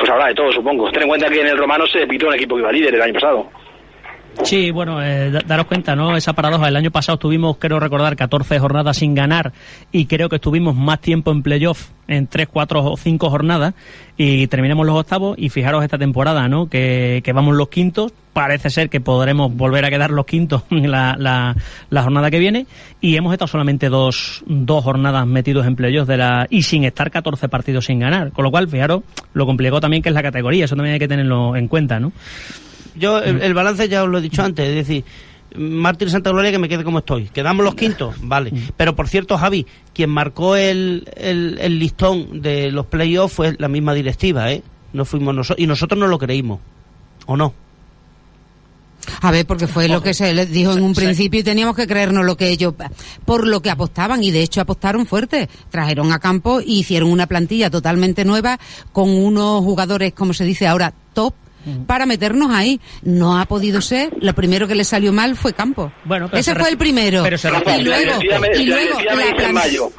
pues 0.01 0.11
habrá 0.11 0.27
de 0.27 0.33
todo, 0.33 0.51
supongo. 0.51 0.89
Ten 0.91 1.03
en 1.03 1.09
cuenta 1.09 1.29
que 1.29 1.41
en 1.41 1.47
el 1.47 1.57
Romano 1.57 1.85
se 1.85 2.07
pitó 2.07 2.27
un 2.27 2.33
equipo 2.33 2.55
que 2.55 2.61
iba 2.61 2.71
líder 2.71 2.95
el 2.95 3.01
año 3.03 3.13
pasado. 3.13 3.47
Sí, 4.43 4.71
bueno, 4.71 5.03
eh, 5.03 5.29
da- 5.29 5.41
daros 5.45 5.67
cuenta, 5.67 5.95
¿no? 5.95 6.15
Esa 6.17 6.33
paradoja. 6.33 6.67
El 6.67 6.75
año 6.75 6.89
pasado 6.89 7.15
estuvimos, 7.15 7.57
creo 7.57 7.79
recordar, 7.79 8.15
14 8.15 8.59
jornadas 8.59 8.97
sin 8.97 9.13
ganar 9.13 9.51
y 9.91 10.05
creo 10.05 10.29
que 10.29 10.37
estuvimos 10.37 10.75
más 10.75 10.99
tiempo 10.99 11.31
en 11.31 11.43
playoff, 11.43 11.89
en 12.07 12.27
3, 12.27 12.47
4 12.51 12.83
o 12.83 12.97
5 12.97 13.29
jornadas 13.29 13.73
y 14.17 14.47
terminamos 14.47 14.85
los 14.85 14.95
octavos 14.97 15.37
y 15.37 15.49
fijaros 15.49 15.83
esta 15.83 15.97
temporada, 15.97 16.47
¿no? 16.47 16.67
Que, 16.67 17.21
vamos 17.35 17.55
los 17.55 17.69
quintos. 17.69 18.13
Parece 18.33 18.69
ser 18.69 18.89
que 18.89 19.01
podremos 19.01 19.53
volver 19.53 19.83
a 19.85 19.89
quedar 19.89 20.09
los 20.09 20.25
quintos 20.25 20.63
la, 20.69 21.15
la, 21.19 21.55
la 21.89 22.01
jornada 22.03 22.31
que 22.31 22.39
viene 22.39 22.65
y 23.01 23.17
hemos 23.17 23.33
estado 23.33 23.47
solamente 23.47 23.89
dos, 23.89 24.43
dos 24.47 24.83
jornadas 24.83 25.27
metidos 25.27 25.67
en 25.67 25.75
playoff 25.75 26.07
de 26.07 26.17
la, 26.17 26.47
y 26.49 26.63
sin 26.63 26.83
estar 26.85 27.11
14 27.11 27.47
partidos 27.49 27.85
sin 27.85 27.99
ganar. 27.99 28.31
Con 28.31 28.43
lo 28.45 28.51
cual, 28.51 28.67
fijaros 28.69 29.03
lo 29.33 29.45
complicado 29.45 29.81
también 29.81 30.01
que 30.01 30.09
es 30.09 30.15
la 30.15 30.23
categoría. 30.23 30.65
Eso 30.65 30.75
también 30.75 30.93
hay 30.93 30.99
que 30.99 31.07
tenerlo 31.09 31.55
en 31.55 31.67
cuenta, 31.67 31.99
¿no? 31.99 32.11
Yo, 32.95 33.19
el, 33.19 33.41
el 33.41 33.53
balance 33.53 33.87
ya 33.87 34.03
os 34.03 34.09
lo 34.09 34.17
he 34.17 34.21
dicho 34.21 34.43
antes, 34.43 34.67
es 34.67 34.75
decir, 34.75 35.03
Martín 35.55 36.09
Santa 36.09 36.29
Gloria 36.29 36.51
que 36.51 36.59
me 36.59 36.69
quede 36.69 36.83
como 36.83 36.99
estoy. 36.99 37.25
Quedamos 37.25 37.65
los 37.65 37.75
quintos, 37.75 38.15
vale. 38.21 38.51
Pero 38.77 38.95
por 38.95 39.07
cierto, 39.07 39.37
Javi, 39.37 39.65
quien 39.93 40.09
marcó 40.09 40.55
el, 40.55 41.09
el, 41.15 41.57
el 41.59 41.79
listón 41.79 42.41
de 42.41 42.71
los 42.71 42.85
playoffs 42.85 43.35
fue 43.35 43.55
la 43.57 43.67
misma 43.67 43.93
directiva, 43.93 44.51
¿eh? 44.51 44.63
No 44.93 45.05
fuimos 45.05 45.33
nosotros, 45.33 45.63
y 45.63 45.67
nosotros 45.67 45.99
no 45.99 46.07
lo 46.07 46.17
creímos, 46.19 46.59
¿o 47.25 47.37
no? 47.37 47.53
A 49.21 49.31
ver, 49.31 49.45
porque 49.45 49.67
fue 49.67 49.87
lo 49.87 50.01
que 50.03 50.13
se 50.13 50.33
les 50.33 50.51
dijo 50.51 50.73
en 50.73 50.83
un 50.83 50.93
principio 50.93 51.39
y 51.39 51.43
teníamos 51.43 51.75
que 51.75 51.87
creernos 51.87 52.23
lo 52.23 52.37
que 52.37 52.49
ellos, 52.49 52.75
por 53.25 53.47
lo 53.47 53.61
que 53.61 53.71
apostaban 53.71 54.23
y 54.23 54.31
de 54.31 54.43
hecho 54.43 54.61
apostaron 54.61 55.05
fuerte. 55.05 55.49
Trajeron 55.69 56.13
a 56.13 56.19
campo 56.19 56.61
y 56.61 56.79
hicieron 56.79 57.11
una 57.11 57.25
plantilla 57.25 57.69
totalmente 57.69 58.25
nueva 58.25 58.59
con 58.91 59.09
unos 59.09 59.63
jugadores, 59.63 60.13
como 60.13 60.33
se 60.33 60.45
dice 60.45 60.67
ahora, 60.67 60.93
top 61.13 61.33
para 61.87 62.05
meternos 62.05 62.51
ahí. 62.51 62.79
No 63.03 63.37
ha 63.39 63.45
podido 63.45 63.81
ser. 63.81 64.09
Lo 64.21 64.33
primero 64.33 64.67
que 64.67 64.75
le 64.75 64.83
salió 64.83 65.11
mal 65.13 65.35
fue 65.35 65.53
campo. 65.53 65.91
Bueno, 66.05 66.27
pero 66.27 66.39
Ese 66.39 66.53
se 66.53 66.59
fue 66.59 66.69
el 66.69 66.77
primero. 66.77 67.21
pero 67.23 67.37
se 67.37 67.49
y 67.49 67.83
luego, 67.83 68.11
y 68.55 68.65
luego 68.65 68.99
la 69.01 69.45
en 69.47 69.53
mayo, 69.53 69.89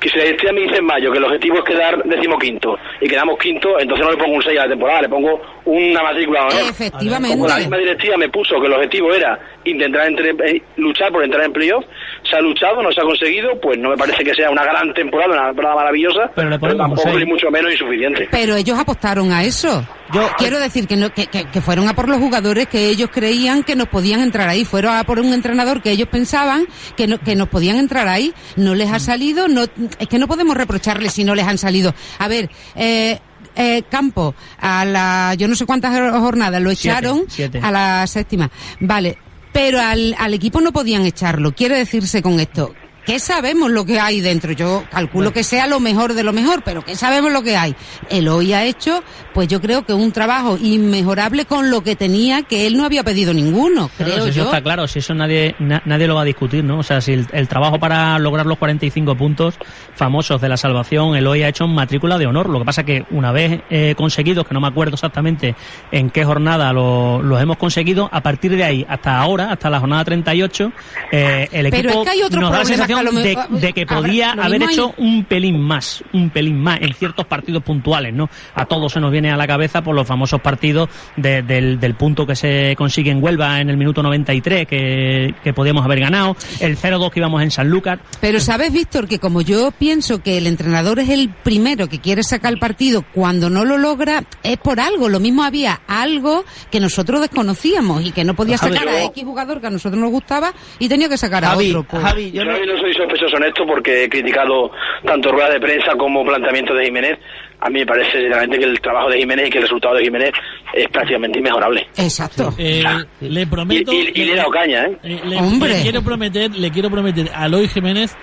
que 0.00 0.08
si 0.08 0.16
la 0.18 0.24
directiva 0.24 0.52
me 0.52 0.60
dice 0.62 0.76
en 0.78 0.84
mayo 0.84 1.12
que 1.12 1.18
el 1.18 1.24
objetivo 1.24 1.58
es 1.58 1.64
quedar 1.64 2.02
decimoquinto 2.04 2.76
y 3.00 3.08
quedamos 3.08 3.38
quinto, 3.38 3.78
entonces 3.78 4.04
no 4.04 4.10
le 4.12 4.16
pongo 4.18 4.34
un 4.36 4.42
6 4.42 4.58
a 4.58 4.62
la 4.64 4.68
temporada, 4.70 5.02
le 5.02 5.08
pongo 5.08 5.40
una 5.64 6.02
matrícula 6.02 6.42
honor. 6.46 6.60
Efectivamente. 6.70 7.36
Como 7.36 7.46
la 7.48 7.56
misma 7.58 7.76
directiva 7.78 8.16
me 8.16 8.28
puso 8.28 8.60
que 8.60 8.66
el 8.66 8.72
objetivo 8.72 9.12
era 9.14 9.38
intentar 9.64 10.08
entre- 10.08 10.30
eh, 10.50 10.62
luchar 10.76 11.12
por 11.12 11.22
entrar 11.24 11.44
en 11.44 11.52
playoff, 11.52 11.84
se 12.32 12.38
ha 12.38 12.40
luchado, 12.40 12.82
no 12.82 12.90
se 12.90 13.00
ha 13.00 13.04
conseguido, 13.04 13.60
pues 13.60 13.78
no 13.78 13.90
me 13.90 13.96
parece 13.96 14.24
que 14.24 14.34
sea 14.34 14.50
una 14.50 14.64
gran 14.64 14.92
temporada, 14.94 15.32
una 15.34 15.46
temporada 15.48 15.74
maravillosa, 15.76 16.30
Pero 16.34 16.48
le 16.48 16.56
un 16.56 16.76
tampoco 16.78 17.18
ni 17.18 17.26
mucho 17.26 17.50
menos 17.50 17.70
insuficiente. 17.72 18.28
Pero 18.30 18.56
ellos 18.56 18.78
apostaron 18.78 19.30
a 19.32 19.44
eso. 19.44 19.86
Yo- 20.12 20.28
quiero 20.38 20.58
decir 20.58 20.86
que, 20.86 20.96
no, 20.96 21.12
que, 21.12 21.26
que- 21.26 21.44
que 21.44 21.60
fueron 21.60 21.88
a 21.88 21.94
por 21.94 22.08
los 22.08 22.18
jugadores 22.18 22.66
que 22.68 22.88
ellos 22.88 23.10
creían 23.12 23.62
que 23.62 23.76
nos 23.76 23.88
podían 23.88 24.20
entrar 24.20 24.48
ahí. 24.48 24.64
Fueron 24.64 24.94
a 24.96 25.04
por 25.04 25.20
un 25.20 25.32
entrenador 25.32 25.82
que 25.82 25.90
ellos 25.90 26.08
pensaban 26.08 26.66
que, 26.96 27.06
no- 27.06 27.18
que 27.18 27.34
nos 27.36 27.48
podían 27.48 27.76
entrar 27.76 28.08
ahí. 28.08 28.32
No 28.56 28.74
les 28.74 28.90
ha 28.90 28.98
salido. 28.98 29.48
No, 29.48 29.62
es 29.98 30.08
que 30.08 30.18
no 30.18 30.26
podemos 30.28 30.56
reprocharles 30.56 31.12
si 31.12 31.24
no 31.24 31.34
les 31.34 31.46
han 31.46 31.58
salido. 31.58 31.94
A 32.18 32.28
ver, 32.28 32.48
eh, 32.76 33.18
eh, 33.54 33.82
Campo, 33.90 34.34
a 34.60 34.84
la, 34.84 35.34
yo 35.36 35.46
no 35.48 35.54
sé 35.54 35.66
cuántas 35.66 35.92
jornadas 36.18 36.60
lo 36.62 36.70
Siete, 36.74 36.88
echaron 36.98 37.24
siete. 37.28 37.60
a 37.62 37.70
la 37.70 38.06
séptima. 38.06 38.50
Vale. 38.80 39.18
Pero 39.52 39.80
al, 39.80 40.14
al 40.18 40.34
equipo 40.34 40.60
no 40.60 40.72
podían 40.72 41.04
echarlo. 41.04 41.54
Quiere 41.54 41.76
decirse 41.76 42.22
con 42.22 42.40
esto 42.40 42.74
¿qué 43.04 43.18
sabemos 43.18 43.70
lo 43.70 43.84
que 43.84 43.98
hay 44.00 44.20
dentro? 44.20 44.52
Yo 44.52 44.84
calculo 44.90 45.32
que 45.32 45.42
sea 45.44 45.66
lo 45.66 45.80
mejor 45.80 46.14
de 46.14 46.22
lo 46.22 46.32
mejor, 46.32 46.62
pero 46.64 46.82
¿qué 46.82 46.96
sabemos 46.96 47.32
lo 47.32 47.42
que 47.42 47.56
hay? 47.56 47.74
El 48.10 48.28
hoy 48.28 48.52
ha 48.52 48.64
hecho, 48.64 49.02
pues 49.34 49.48
yo 49.48 49.60
creo 49.60 49.84
que 49.84 49.92
un 49.92 50.12
trabajo 50.12 50.56
inmejorable 50.60 51.44
con 51.46 51.70
lo 51.70 51.82
que 51.82 51.96
tenía, 51.96 52.42
que 52.42 52.66
él 52.66 52.76
no 52.76 52.84
había 52.84 53.02
pedido 53.04 53.32
ninguno, 53.34 53.90
creo 53.96 54.08
Claro, 54.08 54.24
si 54.26 54.32
yo. 54.32 54.42
Eso 54.42 54.50
está 54.50 54.62
claro, 54.62 54.86
si 54.88 54.98
eso 55.00 55.14
nadie 55.14 55.54
na- 55.58 55.82
nadie 55.84 56.06
lo 56.06 56.14
va 56.14 56.22
a 56.22 56.24
discutir, 56.24 56.62
¿no? 56.64 56.78
O 56.78 56.82
sea, 56.82 57.00
si 57.00 57.12
el, 57.12 57.26
el 57.32 57.48
trabajo 57.48 57.78
para 57.78 58.18
lograr 58.18 58.46
los 58.46 58.58
45 58.58 59.16
puntos 59.16 59.54
famosos 59.94 60.40
de 60.40 60.48
la 60.48 60.56
salvación, 60.56 61.14
el 61.16 61.26
hoy 61.26 61.42
ha 61.42 61.48
hecho 61.48 61.66
matrícula 61.66 62.18
de 62.18 62.26
honor. 62.26 62.48
Lo 62.48 62.58
que 62.58 62.64
pasa 62.64 62.84
que 62.84 63.04
una 63.10 63.32
vez 63.32 63.60
eh, 63.70 63.94
conseguidos, 63.96 64.46
que 64.46 64.54
no 64.54 64.60
me 64.60 64.68
acuerdo 64.68 64.94
exactamente 64.94 65.54
en 65.90 66.10
qué 66.10 66.24
jornada 66.24 66.72
lo- 66.72 67.22
los 67.22 67.40
hemos 67.40 67.56
conseguido, 67.56 68.08
a 68.12 68.20
partir 68.22 68.56
de 68.56 68.64
ahí 68.64 68.86
hasta 68.88 69.18
ahora, 69.18 69.52
hasta 69.52 69.70
la 69.70 69.80
jornada 69.80 70.04
38, 70.04 70.72
eh, 71.10 71.48
el 71.52 71.70
Pero 71.70 71.88
equipo 71.88 72.02
es 72.02 72.04
que 72.08 72.10
hay 72.10 72.22
otros 72.22 72.40
nos 72.40 72.50
da 72.50 72.58
la 72.58 72.64
sensación 72.98 73.46
lo 73.54 73.58
de, 73.58 73.72
que 73.72 73.86
podía 73.86 74.32
haber 74.32 74.60
mismo 74.60 74.72
hecho 74.72 74.94
hay- 74.98 75.04
un 75.04 75.24
pelín 75.24 75.60
más, 75.60 76.02
un 76.12 76.30
pelín 76.30 76.60
más 76.60 76.80
en 76.80 76.92
ciertos 76.94 77.26
partidos 77.26 77.62
puntuales, 77.62 78.12
¿no? 78.14 78.28
A 78.54 78.64
todos 78.66 78.92
se 78.92 79.00
nos 79.00 79.10
viene 79.10 79.30
a 79.30 79.36
la 79.36 79.46
cabeza 79.46 79.82
por 79.82 79.94
los 79.94 80.06
famosos 80.06 80.40
partidos 80.40 80.88
de- 81.16 81.42
del, 81.42 81.78
del 81.80 81.94
punto 81.94 82.26
que 82.26 82.36
se 82.36 82.74
consigue 82.76 83.10
en 83.10 83.22
Huelva 83.22 83.60
en 83.60 83.70
el 83.70 83.76
minuto 83.76 84.02
93 84.02 84.66
que, 84.66 85.34
que 85.42 85.52
podíamos 85.52 85.84
haber 85.84 86.00
ganado, 86.00 86.36
el 86.60 86.76
0-2 86.76 87.10
que 87.10 87.20
íbamos 87.20 87.42
en 87.42 87.50
Sanlúcar. 87.50 88.00
Pero 88.20 88.40
sabes, 88.40 88.72
Víctor, 88.72 89.08
que 89.08 89.18
como 89.18 89.42
yo 89.42 89.70
pienso 89.70 90.22
que 90.22 90.38
el 90.38 90.46
entrenador 90.46 90.98
es 90.98 91.08
el 91.08 91.30
primero 91.30 91.88
que 91.88 92.00
quiere 92.00 92.22
sacar 92.22 92.52
el 92.52 92.58
partido, 92.58 93.04
cuando 93.12 93.50
no 93.50 93.64
lo 93.64 93.78
logra 93.78 94.24
es 94.42 94.58
por 94.58 94.80
algo. 94.80 95.08
Lo 95.08 95.20
mismo 95.20 95.42
había 95.42 95.80
algo 95.86 96.44
que 96.70 96.80
nosotros 96.80 97.20
desconocíamos 97.20 98.04
y 98.04 98.12
que 98.12 98.24
no 98.24 98.34
podía 98.34 98.58
Javi, 98.58 98.74
sacar 98.74 98.88
a 98.88 99.04
X 99.04 99.24
jugador 99.24 99.60
que 99.60 99.66
a 99.66 99.70
nosotros 99.70 100.00
nos 100.00 100.10
gustaba 100.10 100.52
y 100.78 100.88
tenía 100.88 101.08
que 101.08 101.18
sacar 101.18 101.44
a 101.44 101.48
Javi, 101.50 101.70
otro. 101.70 101.84
pues. 101.84 102.02
Javi, 102.02 102.30
yo 102.32 102.44
no 102.44 102.52
soy 102.82 102.92
sospechoso 102.94 103.36
en 103.38 103.44
esto 103.44 103.64
porque 103.66 104.04
he 104.04 104.08
criticado 104.08 104.70
tanto 105.04 105.32
ruedas 105.32 105.54
de 105.54 105.60
prensa 105.60 105.92
como 105.96 106.24
planteamiento 106.24 106.74
de 106.74 106.84
Jiménez. 106.84 107.18
A 107.60 107.70
mí 107.70 107.78
me 107.80 107.86
parece 107.86 108.10
sinceramente 108.12 108.58
que 108.58 108.64
el 108.64 108.80
trabajo 108.80 109.08
de 109.08 109.18
Jiménez 109.18 109.46
y 109.46 109.50
que 109.50 109.58
el 109.58 109.62
resultado 109.64 109.94
de 109.94 110.04
Jiménez 110.04 110.32
es 110.74 110.88
prácticamente 110.88 111.38
inmejorable. 111.38 111.86
Exacto. 111.96 112.52
Eh, 112.58 112.82
le 113.20 113.46
prometo. 113.46 113.92
y- 113.92 114.10
y 114.14 114.24
le 114.24 114.32
he 114.32 114.36
dado 114.36 114.50
caña, 114.50 114.84
¿eh? 114.86 114.98
Eh, 115.04 115.20
le, 115.24 115.36
Hombre. 115.38 115.68
le 115.76 115.82
quiero 115.82 116.02
prometer, 116.02 116.50
le 116.50 116.70
quiero 116.70 116.90
prometer 116.90 117.30
a 117.34 117.46
Eloy 117.46 117.68
Jiménez 117.68 118.16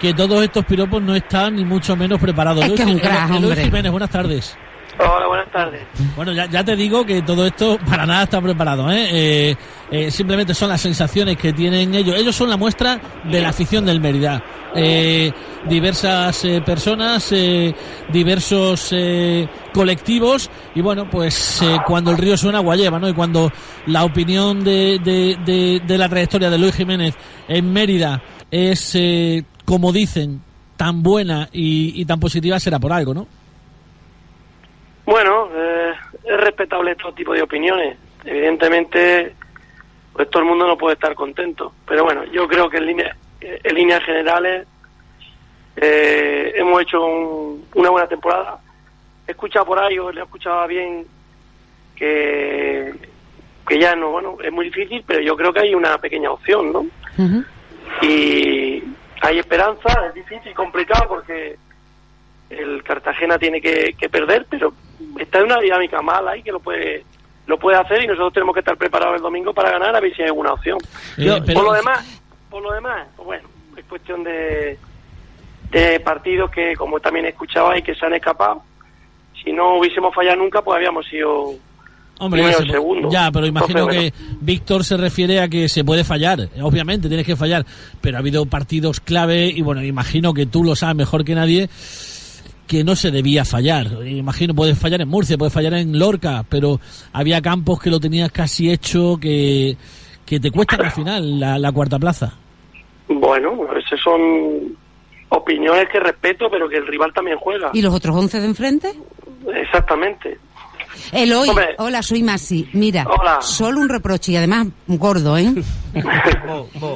que 0.00 0.12
todos 0.12 0.42
estos 0.42 0.64
piropos 0.64 1.00
no 1.00 1.14
están 1.14 1.54
ni 1.54 1.64
mucho 1.64 1.94
menos 1.96 2.20
preparados. 2.20 2.64
Es 2.64 2.66
Eloy 2.66 2.76
que 2.76 2.82
es 2.82 2.88
un 2.88 2.94
Ji- 2.96 3.00
crack, 3.00 3.30
Eloy 3.30 3.44
hombre. 3.44 3.64
Jiménez, 3.64 3.92
buenas 3.92 4.10
tardes. 4.10 4.58
Hola, 4.98 5.26
buenas 5.26 5.50
tardes. 5.50 5.82
Bueno, 6.16 6.32
ya, 6.32 6.46
ya 6.46 6.62
te 6.62 6.76
digo 6.76 7.04
que 7.04 7.22
todo 7.22 7.46
esto 7.46 7.78
para 7.88 8.04
nada 8.04 8.24
está 8.24 8.40
preparado, 8.40 8.90
¿eh? 8.90 9.08
Eh, 9.10 9.56
eh, 9.90 10.10
simplemente 10.10 10.54
son 10.54 10.68
las 10.68 10.82
sensaciones 10.82 11.36
que 11.38 11.52
tienen 11.52 11.94
ellos. 11.94 12.14
Ellos 12.16 12.36
son 12.36 12.50
la 12.50 12.58
muestra 12.58 13.00
de 13.24 13.40
la 13.40 13.48
afición 13.48 13.86
del 13.86 14.00
Mérida. 14.00 14.42
Eh, 14.74 15.32
diversas 15.68 16.44
personas, 16.64 17.32
diversos 18.10 18.94
colectivos 19.72 20.50
y 20.74 20.80
bueno, 20.80 21.08
pues 21.10 21.60
cuando 21.86 22.10
el 22.10 22.18
río 22.18 22.36
suena 22.36 22.58
agua 22.58 22.76
¿no? 22.76 23.08
Y 23.08 23.12
cuando 23.12 23.52
la 23.86 24.04
opinión 24.04 24.64
de, 24.64 25.80
la 25.86 26.08
trayectoria 26.08 26.50
de 26.50 26.58
Luis 26.58 26.74
Jiménez 26.74 27.14
en 27.48 27.72
Mérida 27.72 28.22
es, 28.50 28.98
como 29.64 29.92
dicen, 29.92 30.42
tan 30.76 31.02
buena 31.02 31.48
y 31.52 32.04
tan 32.06 32.18
positiva, 32.18 32.58
será 32.58 32.78
por 32.78 32.92
algo, 32.92 33.14
¿no? 33.14 33.41
Bueno, 35.04 35.48
eh, 35.54 35.92
es 36.24 36.36
respetable 36.40 36.94
todo 36.96 37.12
tipo 37.12 37.32
de 37.34 37.42
opiniones. 37.42 37.96
Evidentemente, 38.24 39.34
pues 40.12 40.30
todo 40.30 40.42
el 40.42 40.48
mundo 40.48 40.66
no 40.66 40.78
puede 40.78 40.94
estar 40.94 41.14
contento. 41.14 41.72
Pero 41.86 42.04
bueno, 42.04 42.24
yo 42.26 42.46
creo 42.46 42.68
que 42.70 42.76
en, 42.78 42.86
línea- 42.86 43.16
en 43.40 43.74
líneas 43.74 44.02
generales 44.04 44.66
eh, 45.76 46.52
hemos 46.56 46.82
hecho 46.82 47.04
un- 47.04 47.66
una 47.74 47.90
buena 47.90 48.06
temporada. 48.06 48.58
He 49.26 49.32
escuchado 49.32 49.66
por 49.66 49.78
ahí, 49.78 49.98
o 49.98 50.12
le 50.12 50.22
escuchaba 50.22 50.66
bien, 50.66 51.06
que, 51.96 52.92
que 53.66 53.78
ya 53.78 53.94
no, 53.94 54.10
bueno, 54.10 54.36
es 54.42 54.52
muy 54.52 54.66
difícil, 54.66 55.02
pero 55.06 55.20
yo 55.20 55.36
creo 55.36 55.52
que 55.52 55.60
hay 55.60 55.74
una 55.74 55.98
pequeña 55.98 56.30
opción, 56.30 56.72
¿no? 56.72 56.86
Y 58.02 58.82
hay 59.20 59.38
esperanza, 59.38 60.06
es 60.08 60.14
difícil, 60.14 60.52
complicado 60.54 61.08
porque 61.08 61.56
el 62.50 62.82
Cartagena 62.82 63.38
tiene 63.38 63.60
que, 63.60 63.94
que 63.98 64.08
perder, 64.08 64.46
pero 64.50 64.74
está 65.18 65.38
en 65.38 65.44
una 65.46 65.58
dinámica 65.60 66.00
mala 66.02 66.36
y 66.36 66.42
que 66.42 66.52
lo 66.52 66.60
puede 66.60 67.04
lo 67.46 67.58
puede 67.58 67.76
hacer 67.76 68.02
y 68.02 68.06
nosotros 68.06 68.32
tenemos 68.34 68.54
que 68.54 68.60
estar 68.60 68.76
preparados 68.76 69.16
el 69.16 69.22
domingo 69.22 69.52
para 69.52 69.70
ganar 69.72 69.94
a 69.96 70.00
ver 70.00 70.14
si 70.14 70.22
hay 70.22 70.28
alguna 70.28 70.52
opción. 70.52 70.78
Eh, 71.18 71.42
pero- 71.44 71.54
por 71.60 71.64
lo 71.64 71.72
demás, 71.72 72.20
por 72.48 72.62
lo 72.62 72.72
demás, 72.72 73.08
pues 73.16 73.26
bueno, 73.26 73.48
es 73.76 73.84
cuestión 73.86 74.22
de, 74.22 74.78
de 75.70 76.00
partidos 76.00 76.50
que 76.50 76.74
como 76.76 77.00
también 77.00 77.26
escuchaba 77.26 77.76
y 77.76 77.82
que 77.82 77.94
se 77.94 78.06
han 78.06 78.14
escapado. 78.14 78.62
Si 79.42 79.52
no 79.52 79.78
hubiésemos 79.78 80.14
fallado 80.14 80.36
nunca, 80.36 80.62
pues 80.62 80.76
habíamos 80.76 81.04
sido 81.06 81.54
Hombre, 82.20 82.46
o 82.54 82.62
segundo. 82.64 83.08
ya, 83.10 83.30
pero 83.32 83.46
imagino 83.46 83.88
que 83.88 84.12
Víctor 84.40 84.84
se 84.84 84.96
refiere 84.96 85.40
a 85.40 85.48
que 85.48 85.68
se 85.68 85.82
puede 85.82 86.04
fallar. 86.04 86.48
Obviamente, 86.62 87.08
tienes 87.08 87.26
que 87.26 87.34
fallar, 87.34 87.66
pero 88.00 88.16
ha 88.18 88.20
habido 88.20 88.46
partidos 88.46 89.00
clave 89.00 89.46
y 89.46 89.62
bueno, 89.62 89.82
imagino 89.82 90.32
que 90.32 90.46
tú 90.46 90.62
lo 90.62 90.76
sabes 90.76 90.94
mejor 90.94 91.24
que 91.24 91.34
nadie 91.34 91.68
que 92.72 92.84
no 92.84 92.96
se 92.96 93.10
debía 93.10 93.44
fallar. 93.44 93.86
Imagino, 94.06 94.54
puedes 94.54 94.78
fallar 94.78 95.02
en 95.02 95.08
Murcia, 95.10 95.36
puedes 95.36 95.52
fallar 95.52 95.74
en 95.74 95.98
Lorca, 95.98 96.42
pero 96.48 96.80
había 97.12 97.42
campos 97.42 97.78
que 97.78 97.90
lo 97.90 98.00
tenías 98.00 98.32
casi 98.32 98.70
hecho 98.70 99.18
que, 99.20 99.76
que 100.24 100.40
te 100.40 100.50
cuestan 100.50 100.80
al 100.80 100.90
final 100.90 101.38
la, 101.38 101.58
la 101.58 101.70
cuarta 101.70 101.98
plaza. 101.98 102.32
Bueno, 103.08 103.58
esas 103.76 104.00
son 104.02 104.74
opiniones 105.28 105.84
que 105.92 106.00
respeto, 106.00 106.46
pero 106.50 106.66
que 106.66 106.78
el 106.78 106.86
rival 106.86 107.12
también 107.12 107.36
juega. 107.36 107.72
¿Y 107.74 107.82
los 107.82 107.92
otros 107.92 108.16
11 108.16 108.40
de 108.40 108.46
enfrente? 108.46 108.92
Exactamente. 109.54 110.38
Eloy, 111.10 111.48
Hombre. 111.48 111.74
hola, 111.78 112.02
soy 112.02 112.22
Masi. 112.22 112.68
Mira, 112.74 113.04
Hola. 113.06 113.40
solo 113.40 113.80
un 113.80 113.88
reproche 113.88 114.32
y 114.32 114.36
además 114.36 114.68
gordo, 114.86 115.36
¿eh? 115.36 115.52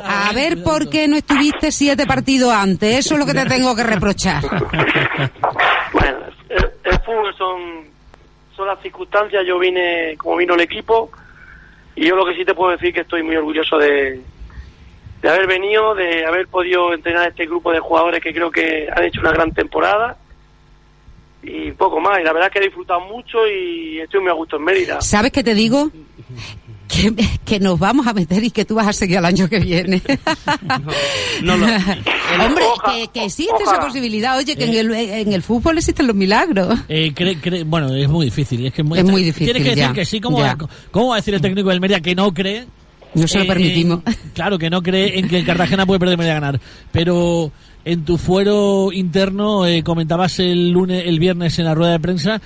A 0.04 0.32
ver 0.34 0.62
por 0.62 0.88
qué 0.88 1.08
no 1.08 1.16
estuviste 1.16 1.70
siete 1.72 2.06
partidos 2.06 2.52
antes. 2.52 2.98
Eso 2.98 3.14
es 3.14 3.20
lo 3.20 3.26
que 3.26 3.34
te 3.34 3.44
tengo 3.46 3.74
que 3.74 3.82
reprochar. 3.84 4.42
Son, 7.34 7.84
son 8.54 8.66
las 8.66 8.80
circunstancias. 8.80 9.44
Yo 9.46 9.58
vine 9.58 10.16
como 10.16 10.36
vino 10.36 10.54
el 10.54 10.60
equipo 10.60 11.10
y 11.94 12.06
yo 12.06 12.16
lo 12.16 12.26
que 12.26 12.34
sí 12.34 12.44
te 12.44 12.54
puedo 12.54 12.72
decir 12.72 12.92
que 12.92 13.00
estoy 13.00 13.22
muy 13.22 13.36
orgulloso 13.36 13.78
de, 13.78 14.20
de 15.22 15.28
haber 15.28 15.46
venido, 15.46 15.94
de 15.94 16.24
haber 16.26 16.46
podido 16.46 16.92
entrenar 16.92 17.24
a 17.24 17.28
este 17.28 17.46
grupo 17.46 17.72
de 17.72 17.80
jugadores 17.80 18.22
que 18.22 18.32
creo 18.32 18.50
que 18.50 18.88
han 18.94 19.04
hecho 19.04 19.20
una 19.20 19.32
gran 19.32 19.52
temporada 19.52 20.16
y 21.42 21.72
poco 21.72 22.00
más. 22.00 22.20
Y 22.20 22.24
la 22.24 22.32
verdad 22.32 22.48
es 22.48 22.52
que 22.52 22.58
he 22.58 22.66
disfrutado 22.66 23.00
mucho 23.00 23.46
y 23.46 24.00
estoy 24.00 24.20
muy 24.20 24.30
a 24.30 24.34
gusto 24.34 24.56
en 24.56 24.64
Mérida. 24.64 25.00
¿Sabes 25.00 25.32
qué 25.32 25.42
te 25.42 25.54
digo? 25.54 25.90
Que, 26.88 27.12
que 27.44 27.58
nos 27.60 27.78
vamos 27.78 28.06
a 28.06 28.12
meter 28.14 28.42
y 28.44 28.50
que 28.50 28.64
tú 28.64 28.76
vas 28.76 28.86
a 28.86 28.92
seguir 28.92 29.18
al 29.18 29.24
año 29.24 29.48
que 29.48 29.58
viene. 29.58 30.00
no 31.42 31.56
lo- 31.56 31.66
Hombre, 32.46 32.64
Oja- 32.64 32.92
que, 32.94 33.08
que 33.12 33.24
existe 33.24 33.54
esa 33.62 33.80
posibilidad. 33.80 34.36
Oye, 34.38 34.56
que 34.56 34.64
en 34.64 34.74
el, 34.74 34.92
en 34.94 35.32
el 35.32 35.42
fútbol 35.42 35.78
existen 35.78 36.06
los 36.06 36.16
milagros. 36.16 36.78
Eh, 36.88 37.12
bueno, 37.66 37.94
es 37.94 38.08
muy 38.08 38.26
difícil. 38.26 38.66
Es, 38.66 38.72
que 38.72 38.82
Es 38.82 39.04
muy 39.04 39.22
difícil, 39.22 39.46
Tienes 39.54 39.62
que 39.62 39.68
decir 39.70 39.84
ya, 39.84 39.92
que 39.92 40.04
sí. 40.04 40.20
¿Cómo, 40.20 40.38
va, 40.40 40.56
¿Cómo 40.90 41.08
va 41.08 41.14
a 41.14 41.18
decir 41.18 41.34
el 41.34 41.40
técnico 41.40 41.70
del 41.70 41.80
Mérida 41.80 42.00
que 42.00 42.14
no 42.14 42.32
cree? 42.32 42.66
No 43.14 43.26
se 43.26 43.38
lo 43.38 43.44
Eh, 43.44 43.48
permitimos. 43.48 44.00
claro, 44.34 44.58
que 44.58 44.70
no 44.70 44.82
cree 44.82 45.18
en 45.18 45.28
que 45.28 45.38
el 45.38 45.46
Cartagena 45.46 45.86
puede 45.86 45.98
perder 46.00 46.18
Mérida 46.18 46.34
ganar. 46.34 46.60
Pero 46.92 47.50
en 47.84 48.04
tu 48.04 48.18
fuero 48.18 48.92
interno 48.92 49.66
eh, 49.66 49.82
comentabas 49.82 50.38
el 50.38 50.70
lunes, 50.70 51.04
el 51.06 51.18
viernes 51.18 51.58
en 51.58 51.64
la 51.64 51.74
rueda 51.74 51.92
de 51.92 52.00
prensa 52.00 52.40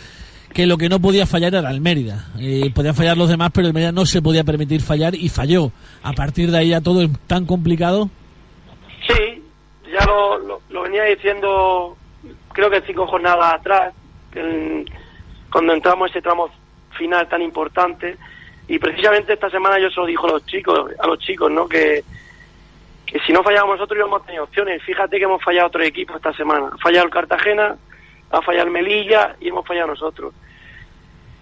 que 0.52 0.66
lo 0.66 0.76
que 0.76 0.88
no 0.88 1.00
podía 1.00 1.26
fallar 1.26 1.54
era 1.54 1.70
el 1.70 1.80
Mérida. 1.80 2.26
Eh, 2.38 2.70
podían 2.74 2.94
fallar 2.94 3.16
los 3.16 3.28
demás, 3.28 3.50
pero 3.54 3.68
el 3.68 3.74
Mérida 3.74 3.92
no 3.92 4.04
se 4.06 4.20
podía 4.20 4.44
permitir 4.44 4.80
fallar 4.80 5.14
y 5.14 5.28
falló. 5.28 5.70
A 6.02 6.12
partir 6.12 6.50
de 6.50 6.58
ahí 6.58 6.68
ya 6.70 6.80
todo 6.80 7.02
es 7.02 7.10
tan 7.26 7.46
complicado. 7.46 8.10
Sí, 9.06 9.42
ya 9.92 10.04
lo, 10.06 10.60
lo, 10.68 10.82
venía 10.82 11.04
diciendo, 11.04 11.96
creo 12.52 12.70
que 12.70 12.82
cinco 12.82 13.06
jornadas 13.06 13.54
atrás, 13.54 13.94
cuando 15.50 15.72
entramos 15.72 16.10
ese 16.10 16.22
tramo 16.22 16.50
final 16.98 17.28
tan 17.28 17.42
importante. 17.42 18.16
Y 18.68 18.78
precisamente 18.78 19.32
esta 19.32 19.50
semana 19.50 19.78
yo 19.80 19.90
se 19.90 20.00
lo 20.00 20.06
dijo 20.06 20.28
a 20.28 20.32
los 20.32 20.46
chicos, 20.46 20.90
a 20.98 21.06
los 21.06 21.18
chicos, 21.18 21.50
¿no? 21.50 21.68
Que, 21.68 22.04
que 23.06 23.18
si 23.20 23.32
no 23.32 23.42
fallábamos 23.42 23.76
nosotros 23.76 23.98
íbamos 23.98 24.22
a 24.22 24.26
tener 24.26 24.40
opciones. 24.40 24.82
Fíjate 24.82 25.18
que 25.18 25.24
hemos 25.24 25.42
fallado 25.42 25.68
otro 25.68 25.82
equipo 25.82 26.14
esta 26.16 26.32
semana. 26.34 26.70
Ha 26.72 26.78
fallado 26.78 27.06
el 27.06 27.12
Cartagena, 27.12 27.76
ha 28.30 28.42
fallado 28.42 28.66
el 28.66 28.72
Melilla 28.72 29.36
y 29.40 29.48
hemos 29.48 29.66
fallado 29.66 29.88
nosotros. 29.88 30.32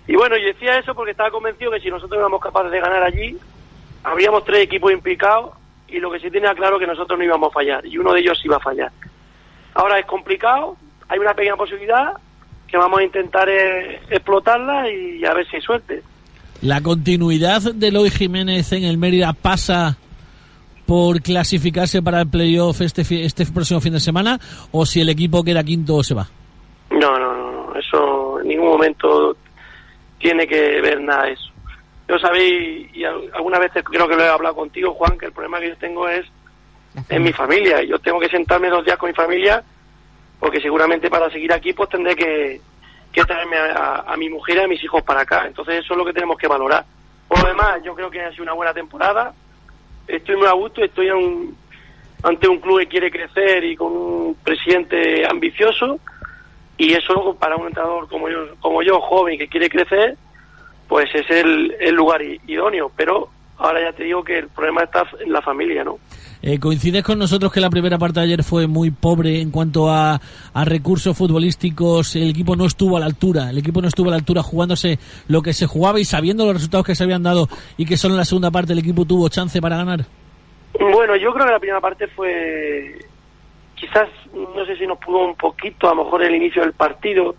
Y 0.07 0.17
bueno, 0.17 0.37
yo 0.39 0.47
decía 0.47 0.79
eso 0.79 0.95
porque 0.95 1.11
estaba 1.11 1.31
convencido 1.31 1.71
que 1.71 1.81
si 1.81 1.91
nosotros 1.91 2.19
éramos 2.19 2.41
capaces 2.41 2.73
de 2.73 2.81
ganar 2.81 3.03
allí, 3.03 3.37
habríamos 4.03 4.45
tres 4.45 4.63
equipos 4.63 4.91
implicados 4.93 5.53
y 5.87 5.99
lo 5.99 6.11
que 6.11 6.21
sí 6.21 6.31
tenía 6.31 6.55
claro 6.55 6.79
que 6.79 6.87
nosotros 6.87 7.19
no 7.19 7.25
íbamos 7.25 7.51
a 7.51 7.55
fallar 7.55 7.85
y 7.85 7.99
uno 7.99 8.13
de 8.13 8.21
ellos 8.21 8.41
iba 8.45 8.57
a 8.57 8.61
fallar. 8.61 8.91
Ahora 9.75 9.99
es 9.99 10.07
complicado, 10.07 10.77
hay 11.09 11.19
una 11.19 11.35
pequeña 11.35 11.57
posibilidad 11.57 12.15
que 12.67 12.77
vamos 12.77 13.01
a 13.01 13.05
intentar 13.05 13.49
eh, 13.49 14.01
explotarla 14.11 14.91
y 14.91 15.25
a 15.25 15.35
ver 15.35 15.47
si 15.49 15.57
hay 15.57 15.63
suerte. 15.63 16.03
La 16.63 16.81
continuidad 16.81 17.63
de 17.75 17.89
Eloy 17.89 18.11
Jiménez 18.11 18.73
en 18.73 18.85
el 18.85 18.99
Mérida 18.99 19.33
pasa 19.33 19.97
por 20.87 21.21
clasificarse 21.21 22.03
para 22.03 22.23
el 22.23 22.29
playoff 22.29 22.81
este, 22.81 23.03
este 23.25 23.45
próximo 23.47 23.81
fin 23.81 23.93
de 23.93 24.01
semana 24.01 24.41
o 24.73 24.87
si 24.87 25.01
el 25.01 25.11
equipo 25.11 25.45
que 25.45 25.51
era 25.51 25.63
quinto 25.63 26.03
se 26.03 26.15
va. 26.15 26.29
No, 26.91 27.19
no, 27.19 27.35
no, 27.35 27.75
eso 27.79 28.41
en 28.41 28.49
ningún 28.49 28.69
momento 28.69 29.37
tiene 30.19 30.47
que 30.47 30.81
ver 30.81 31.01
nada 31.01 31.25
de 31.25 31.33
eso. 31.33 31.53
Yo 32.09 32.19
sabéis, 32.19 32.91
y 32.95 33.05
algunas 33.05 33.61
veces 33.61 33.85
creo 33.85 34.09
que 34.09 34.17
lo 34.17 34.25
he 34.25 34.29
hablado 34.29 34.57
contigo, 34.57 34.95
Juan, 34.95 35.19
que 35.19 35.27
el 35.27 35.33
problema 35.33 35.61
que 35.61 35.69
yo 35.69 35.77
tengo 35.77 36.09
es 36.09 36.27
en 37.09 37.23
mi 37.23 37.33
familia. 37.33 37.83
Yo 37.83 37.99
tengo 37.99 38.19
que 38.19 38.29
sentarme 38.29 38.71
dos 38.71 38.85
días 38.85 38.97
con 38.97 39.11
mi 39.11 39.15
familia 39.15 39.63
porque 40.39 40.61
seguramente 40.61 41.11
para 41.11 41.31
seguir 41.31 41.53
aquí 41.53 41.73
pues 41.73 41.89
tendré 41.89 42.15
que, 42.15 42.61
traerme 43.27 43.57
a, 43.57 44.15
mi 44.17 44.31
mujer 44.31 44.59
y 44.59 44.61
a 44.61 44.69
mis 44.69 44.83
hijos 44.85 45.03
para 45.03 45.23
acá. 45.23 45.47
Entonces 45.47 45.85
eso 45.85 45.95
es 45.95 45.99
lo 45.99 46.05
que 46.05 46.13
tenemos 46.13 46.39
que 46.39 46.47
valorar. 46.47 46.85
Por 47.27 47.43
lo 47.43 47.49
demás, 47.49 47.83
yo 47.83 47.95
creo 47.95 48.09
que 48.09 48.23
ha 48.23 48.31
sido 48.31 48.45
una 48.45 48.53
buena 48.53 48.73
temporada. 48.73 49.35
Estoy 50.07 50.37
muy 50.37 50.47
a 50.47 50.53
gusto, 50.53 50.85
estoy 50.85 51.09
ante 52.23 52.49
un 52.49 52.61
club 52.61 52.79
que 52.79 52.87
quiere 52.87 53.11
crecer 53.11 53.65
y 53.65 53.75
con 53.75 53.93
un 53.93 54.37
presidente 54.37 55.27
ambicioso. 55.29 55.99
Y 56.79 56.95
eso 56.95 57.37
para 57.39 57.57
un 57.57 57.67
entrenador 57.67 58.09
como 58.09 58.29
yo, 58.29 58.55
como 58.61 58.83
yo 58.83 59.01
joven 59.01 59.39
que 59.39 59.49
quiere 59.49 59.69
crecer, 59.69 60.17
pues 60.89 61.13
es 61.15 61.29
el, 61.31 61.75
el 61.81 61.95
lugar 61.95 62.23
idóneo. 62.23 62.91
Pero 62.97 63.29
ahora 63.59 63.83
ya 63.83 63.93
te 63.93 64.05
digo 64.05 64.23
que 64.23 64.39
el 64.39 64.49
problema 64.49 64.85
está 64.85 65.05
en 65.21 65.33
la 65.33 65.43
familia, 65.43 65.85
¿no? 65.85 65.99
Eh, 66.41 66.61
¿Coincides 66.61 67.03
con 67.03 67.19
nosotros 67.19 67.53
que 67.53 67.61
la 67.61 67.69
primera 67.69 67.99
parte 67.99 68.21
de 68.21 68.27
ayer 68.27 68.45
fue 68.45 68.69
muy 68.69 68.93
pobre 68.93 69.41
en 69.41 69.51
cuanto 69.51 69.91
a, 69.91 70.21
recursos 70.65 71.17
futbolísticos? 71.17 72.15
El 72.15 72.31
equipo 72.31 72.55
no 72.55 72.65
estuvo 72.67 72.97
a 72.97 73.01
la 73.01 73.07
altura, 73.07 73.51
el 73.51 73.59
equipo 73.59 73.83
no 73.83 73.89
estuvo 73.89 74.09
a 74.09 74.11
la 74.13 74.19
altura 74.19 74.43
jugándose 74.43 74.99
lo 75.27 75.43
que 75.43 75.53
se 75.53 75.67
jugaba 75.67 75.99
y 75.99 76.05
sabiendo 76.05 76.45
los 76.45 76.55
resultados 76.55 76.87
que 76.87 76.95
se 76.95 77.03
habían 77.03 77.25
dado 77.25 77.49
y 77.77 77.87
que 77.87 77.97
solo 77.97 78.15
en 78.15 78.19
la 78.19 78.25
segunda 78.25 78.53
parte 78.53 78.73
el 78.73 78.79
equipo 78.79 79.05
tuvo 79.05 79.29
chance 79.29 79.61
para 79.61 79.79
ganar. 79.79 80.05
Bueno, 80.79 81.17
yo 81.17 81.33
creo 81.33 81.47
que 81.47 81.53
la 81.53 81.59
primera 81.59 81.81
parte 81.81 82.07
fue 82.07 82.99
quizás, 83.79 84.09
no 84.35 84.65
sé 84.67 84.77
si 84.77 84.87
nos 84.87 84.99
pudo 84.99 85.19
un 85.19 85.37
poquito, 85.37 85.89
a 85.89 85.95
lo 85.95 86.05
mejor 86.05 86.23
el 86.23 86.35
inicio 86.35 86.63
del 86.63 86.73
partido. 86.73 87.37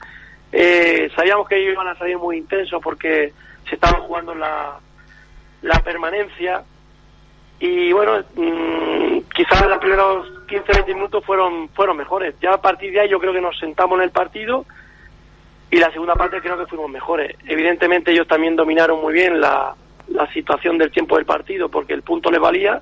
Eh, 0.52 1.10
sabíamos 1.15 1.47
que 1.47 1.58
ellos 1.58 1.73
iban 1.73 1.88
a 1.88 1.97
salir 1.97 2.17
muy 2.17 2.38
intensos 2.38 2.82
porque 2.82 3.34
se 3.67 3.75
estaban 3.75 4.02
jugando 4.02 4.34
la, 4.34 4.80
la 5.62 5.80
permanencia 5.84 6.63
y 7.60 7.91
bueno, 7.91 8.23
mmm, 8.36 9.19
quizás 9.36 9.67
los 9.67 9.78
primeros 9.80 10.28
15-20 10.47 10.93
minutos 10.95 11.25
fueron, 11.25 11.69
fueron 11.69 11.97
mejores. 11.97 12.36
Ya 12.41 12.54
a 12.54 12.62
partir 12.62 12.91
de 12.93 13.02
ahí 13.02 13.10
yo 13.10 13.19
creo 13.19 13.34
que 13.34 13.41
nos 13.41 13.58
sentamos 13.60 13.97
en 13.97 14.06
el 14.06 14.12
partido 14.12 14.65
y 15.69 15.78
la 15.78 15.91
segunda 15.91 16.15
parte 16.15 16.41
creo 16.41 16.58
que 16.58 16.65
fuimos 16.65 16.89
mejores. 16.89 17.36
Evidentemente 17.45 18.12
ellos 18.12 18.28
también 18.28 18.56
dominaron 18.56 19.02
muy 19.02 19.13
bien 19.13 19.39
la, 19.41 19.75
la 20.08 20.32
situación 20.34 20.78
del 20.78 20.91
tiempo 20.91 21.17
del 21.17 21.25
partido 21.25 21.69
porque 21.69 21.93
el 21.93 22.02
punto 22.02 22.32
les 22.32 22.39
valía 22.39 22.82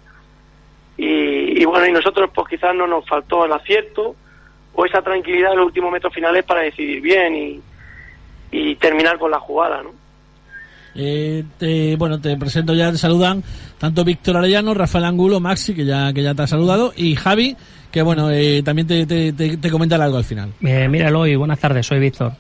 y, 0.98 1.64
bueno, 1.66 1.86
y 1.86 1.92
nosotros 1.92 2.30
pues 2.34 2.48
quizás 2.50 2.76
no 2.76 2.88
nos 2.88 3.08
faltó 3.08 3.46
el 3.46 3.52
acierto 3.52 4.16
o 4.74 4.86
esa 4.86 5.02
tranquilidad 5.02 5.52
en 5.52 5.60
los 5.60 5.68
últimos 5.68 5.92
metros 5.92 6.14
finales 6.14 6.44
para 6.44 6.62
decidir 6.62 7.02
bien 7.02 7.36
y, 7.36 7.62
y 8.52 8.76
terminar 8.76 9.18
con 9.20 9.32
la 9.32 9.40
jugada, 9.40 9.84
¿no? 9.84 9.92
Eh, 11.00 11.96
bueno, 12.00 12.20
te 12.20 12.36
presento 12.38 12.74
ya, 12.74 12.92
te 12.92 12.98
saludan 12.98 13.44
tanto 13.78 14.04
Víctor 14.04 14.38
Arellano, 14.38 14.74
Rafael 14.74 15.06
Angulo, 15.06 15.40
Maxi, 15.40 15.76
que 15.76 15.86
ya, 15.86 16.12
que 16.12 16.24
ya 16.24 16.34
te 16.34 16.42
ha 16.42 16.48
saludado, 16.48 16.92
y 16.96 17.16
Javi, 17.16 17.56
que 17.92 18.02
bueno, 18.02 18.32
eh, 18.32 18.64
también 18.64 18.88
te, 18.88 19.06
te, 19.06 19.32
te, 19.32 19.70
comenta 19.70 19.96
algo 19.96 20.18
al 20.18 20.24
final. 20.24 20.52
Eh, 20.62 20.88
míralo 20.88 21.28
y 21.28 21.36
buenas 21.36 21.60
tardes, 21.60 21.86
soy 21.86 22.00
Víctor. 22.00 22.34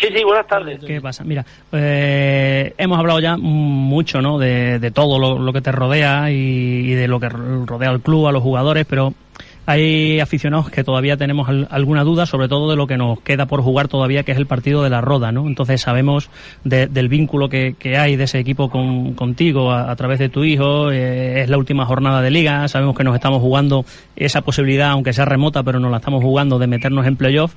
Sí, 0.00 0.08
sí, 0.14 0.24
buenas 0.24 0.46
tardes. 0.46 0.84
¿Qué 0.84 1.00
pasa? 1.00 1.24
Mira, 1.24 1.44
eh, 1.72 2.74
hemos 2.78 2.98
hablado 2.98 3.20
ya 3.20 3.36
mucho, 3.36 4.20
¿no? 4.20 4.38
De, 4.38 4.78
de 4.78 4.90
todo 4.90 5.18
lo, 5.38 5.52
que 5.52 5.60
te 5.60 5.72
rodea 5.72 6.30
y, 6.30 6.94
de 6.94 7.08
lo 7.08 7.20
que 7.20 7.28
rodea 7.28 7.90
al 7.90 8.00
club, 8.00 8.26
a 8.26 8.32
los 8.32 8.42
jugadores, 8.42 8.86
pero 8.88 9.14
hay 9.66 10.20
aficionados 10.20 10.68
que 10.70 10.84
todavía 10.84 11.16
tenemos 11.16 11.48
alguna 11.70 12.04
duda, 12.04 12.26
sobre 12.26 12.48
todo 12.48 12.70
de 12.70 12.76
lo 12.76 12.86
que 12.86 12.98
nos 12.98 13.20
queda 13.20 13.46
por 13.46 13.62
jugar 13.62 13.88
todavía, 13.88 14.22
que 14.22 14.32
es 14.32 14.38
el 14.38 14.46
partido 14.46 14.82
de 14.82 14.90
la 14.90 15.00
Roda, 15.00 15.32
¿no? 15.32 15.46
Entonces 15.46 15.80
sabemos 15.80 16.28
del 16.64 17.08
vínculo 17.08 17.48
que, 17.48 17.74
hay 17.96 18.16
de 18.16 18.24
ese 18.24 18.38
equipo 18.38 18.68
con, 18.68 19.14
contigo 19.14 19.72
a, 19.72 19.94
través 19.96 20.18
de 20.18 20.28
tu 20.28 20.44
hijo, 20.44 20.90
eh, 20.90 21.40
es 21.40 21.48
la 21.48 21.56
última 21.56 21.86
jornada 21.86 22.20
de 22.20 22.30
liga, 22.30 22.68
sabemos 22.68 22.96
que 22.96 23.04
nos 23.04 23.14
estamos 23.14 23.40
jugando 23.40 23.86
esa 24.16 24.42
posibilidad, 24.42 24.90
aunque 24.90 25.12
sea 25.12 25.24
remota, 25.24 25.62
pero 25.62 25.80
nos 25.80 25.90
la 25.90 25.96
estamos 25.98 26.22
jugando 26.22 26.58
de 26.58 26.66
meternos 26.66 27.06
en 27.06 27.16
playoff. 27.16 27.54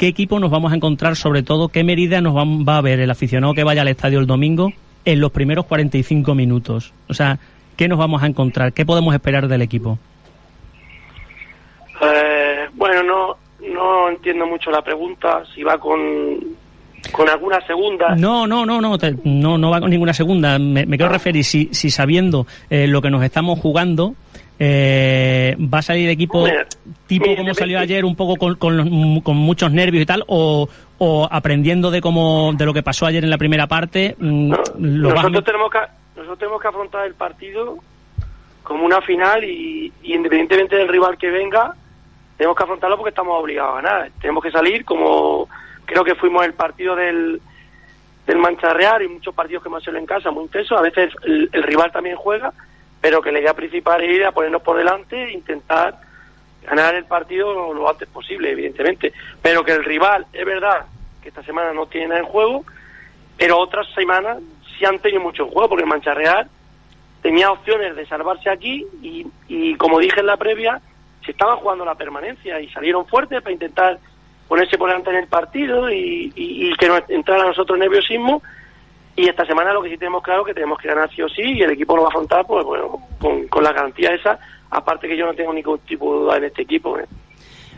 ¿Qué 0.00 0.06
equipo 0.06 0.40
nos 0.40 0.50
vamos 0.50 0.72
a 0.72 0.76
encontrar, 0.76 1.14
sobre 1.14 1.42
todo, 1.42 1.68
qué 1.68 1.84
medida 1.84 2.22
nos 2.22 2.34
va, 2.34 2.78
a 2.78 2.80
ver 2.80 3.00
el 3.00 3.10
aficionado 3.10 3.52
que 3.52 3.64
vaya 3.64 3.82
al 3.82 3.88
estadio 3.88 4.18
el 4.18 4.26
domingo 4.26 4.72
en 5.04 5.20
los 5.20 5.30
primeros 5.30 5.66
45 5.66 6.34
minutos? 6.34 6.94
O 7.10 7.12
sea, 7.12 7.38
¿qué 7.76 7.86
nos 7.86 7.98
vamos 7.98 8.22
a 8.22 8.26
encontrar? 8.26 8.72
¿Qué 8.72 8.86
podemos 8.86 9.12
esperar 9.12 9.46
del 9.46 9.60
equipo? 9.60 9.98
Eh, 12.00 12.66
bueno, 12.76 13.02
no, 13.02 13.36
no 13.74 14.08
entiendo 14.08 14.46
mucho 14.46 14.70
la 14.70 14.80
pregunta, 14.80 15.42
si 15.54 15.62
va 15.62 15.76
con, 15.76 15.98
con 17.12 17.28
alguna 17.28 17.60
segunda. 17.66 18.14
No, 18.16 18.46
no, 18.46 18.64
no, 18.64 18.80
no, 18.80 18.96
no, 19.24 19.58
no 19.58 19.70
va 19.70 19.80
con 19.80 19.90
ninguna 19.90 20.14
segunda. 20.14 20.58
Me, 20.58 20.86
quiero 20.86 21.08
ah. 21.08 21.12
referir, 21.12 21.44
si, 21.44 21.68
si 21.72 21.90
sabiendo 21.90 22.46
eh, 22.70 22.86
lo 22.86 23.02
que 23.02 23.10
nos 23.10 23.22
estamos 23.22 23.58
jugando, 23.58 24.14
eh, 24.60 25.56
¿va 25.58 25.78
a 25.78 25.82
salir 25.82 26.08
equipo 26.08 26.46
tipo 27.06 27.34
como 27.34 27.54
salió 27.54 27.80
ayer, 27.80 28.04
un 28.04 28.14
poco 28.14 28.36
con, 28.36 28.54
con, 28.56 29.36
muchos 29.36 29.72
nervios 29.72 30.02
y 30.02 30.06
tal, 30.06 30.22
o, 30.28 30.68
o 30.98 31.28
aprendiendo 31.28 31.90
de 31.90 32.00
cómo, 32.00 32.52
de 32.52 32.66
lo 32.66 32.72
que 32.72 32.84
pasó 32.84 33.06
ayer 33.06 33.24
en 33.24 33.30
la 33.30 33.38
primera 33.38 33.66
parte? 33.66 34.14
Mm, 34.18 34.52
nosotros, 34.78 35.44
tenemos 35.44 35.70
que, 35.72 35.78
nosotros 36.14 36.38
tenemos 36.38 36.62
que 36.62 36.68
afrontar 36.68 37.06
el 37.06 37.14
partido 37.14 37.78
como 38.62 38.84
una 38.84 39.00
final 39.00 39.42
y 39.42 39.92
independientemente 40.04 40.76
del 40.76 40.86
rival 40.86 41.18
que 41.18 41.30
venga, 41.30 41.74
tenemos 42.40 42.56
que 42.56 42.62
afrontarlo 42.62 42.96
porque 42.96 43.10
estamos 43.10 43.38
obligados 43.38 43.72
a 43.72 43.82
ganar. 43.82 44.10
Tenemos 44.18 44.42
que 44.42 44.50
salir 44.50 44.82
como 44.84 45.46
creo 45.84 46.02
que 46.04 46.14
fuimos 46.14 46.42
el 46.46 46.54
partido 46.54 46.96
del, 46.96 47.38
del 48.26 48.38
Mancha 48.38 48.72
Real 48.72 49.02
y 49.02 49.08
muchos 49.08 49.34
partidos 49.34 49.62
que 49.62 49.68
hemos 49.68 49.82
hecho 49.82 49.94
en 49.94 50.06
casa, 50.06 50.30
muy 50.30 50.44
intensos. 50.44 50.78
A 50.78 50.80
veces 50.80 51.12
el, 51.24 51.50
rival 51.52 51.92
también 51.92 52.16
juega, 52.16 52.52
pero 53.00 53.22
que 53.22 53.32
la 53.32 53.40
idea 53.40 53.54
principal 53.54 54.02
es 54.02 54.14
ir 54.14 54.24
a 54.24 54.32
ponernos 54.32 54.62
por 54.62 54.76
delante 54.76 55.24
e 55.24 55.32
intentar 55.32 56.00
ganar 56.62 56.94
el 56.94 57.04
partido 57.04 57.72
lo 57.72 57.88
antes 57.88 58.08
posible, 58.08 58.50
evidentemente. 58.50 59.12
Pero 59.40 59.64
que 59.64 59.72
el 59.72 59.84
rival, 59.84 60.26
es 60.32 60.44
verdad 60.44 60.86
que 61.22 61.28
esta 61.28 61.42
semana 61.42 61.72
no 61.72 61.86
tiene 61.86 62.08
nada 62.08 62.20
en 62.20 62.26
juego, 62.26 62.64
pero 63.36 63.58
otras 63.58 63.86
semanas 63.94 64.38
sí 64.78 64.84
han 64.84 64.98
tenido 64.98 65.22
mucho 65.22 65.44
en 65.44 65.50
juego, 65.50 65.68
porque 65.70 65.86
Mancha 65.86 66.14
Real 66.14 66.48
tenía 67.22 67.50
opciones 67.50 67.96
de 67.96 68.06
salvarse 68.06 68.50
aquí 68.50 68.86
y, 69.02 69.26
y 69.48 69.74
como 69.76 69.98
dije 69.98 70.20
en 70.20 70.26
la 70.26 70.36
previa, 70.36 70.80
se 71.24 71.32
estaba 71.32 71.56
jugando 71.56 71.84
la 71.84 71.94
permanencia 71.94 72.60
y 72.60 72.68
salieron 72.70 73.06
fuertes 73.06 73.42
para 73.42 73.52
intentar 73.52 73.98
ponerse 74.48 74.78
por 74.78 74.88
delante 74.88 75.10
en 75.10 75.16
el 75.16 75.28
partido 75.28 75.88
y, 75.90 76.74
que 76.78 76.88
no 76.88 76.98
entrara 77.08 77.44
a 77.44 77.46
nosotros 77.46 77.78
nerviosismo. 77.78 78.42
Y 79.16 79.28
esta 79.28 79.44
semana 79.44 79.72
lo 79.72 79.82
que 79.82 79.90
sí 79.90 79.98
tenemos 79.98 80.22
claro 80.22 80.44
que 80.44 80.54
tenemos 80.54 80.78
que 80.78 80.88
ganar 80.88 81.10
sí 81.14 81.22
o 81.22 81.28
sí 81.28 81.42
y 81.42 81.62
el 81.62 81.72
equipo 81.72 81.96
lo 81.96 82.02
va 82.02 82.08
a 82.08 82.10
afrontar 82.10 82.46
pues 82.46 82.64
bueno 82.64 82.98
con, 83.18 83.48
con 83.48 83.62
la 83.62 83.72
garantía 83.72 84.14
esa, 84.14 84.38
aparte 84.70 85.08
que 85.08 85.16
yo 85.16 85.26
no 85.26 85.34
tengo 85.34 85.52
ningún 85.52 85.78
tipo 85.80 86.12
de 86.12 86.20
duda 86.20 86.36
en 86.36 86.44
este 86.44 86.62
equipo. 86.62 86.98
¿eh? 86.98 87.04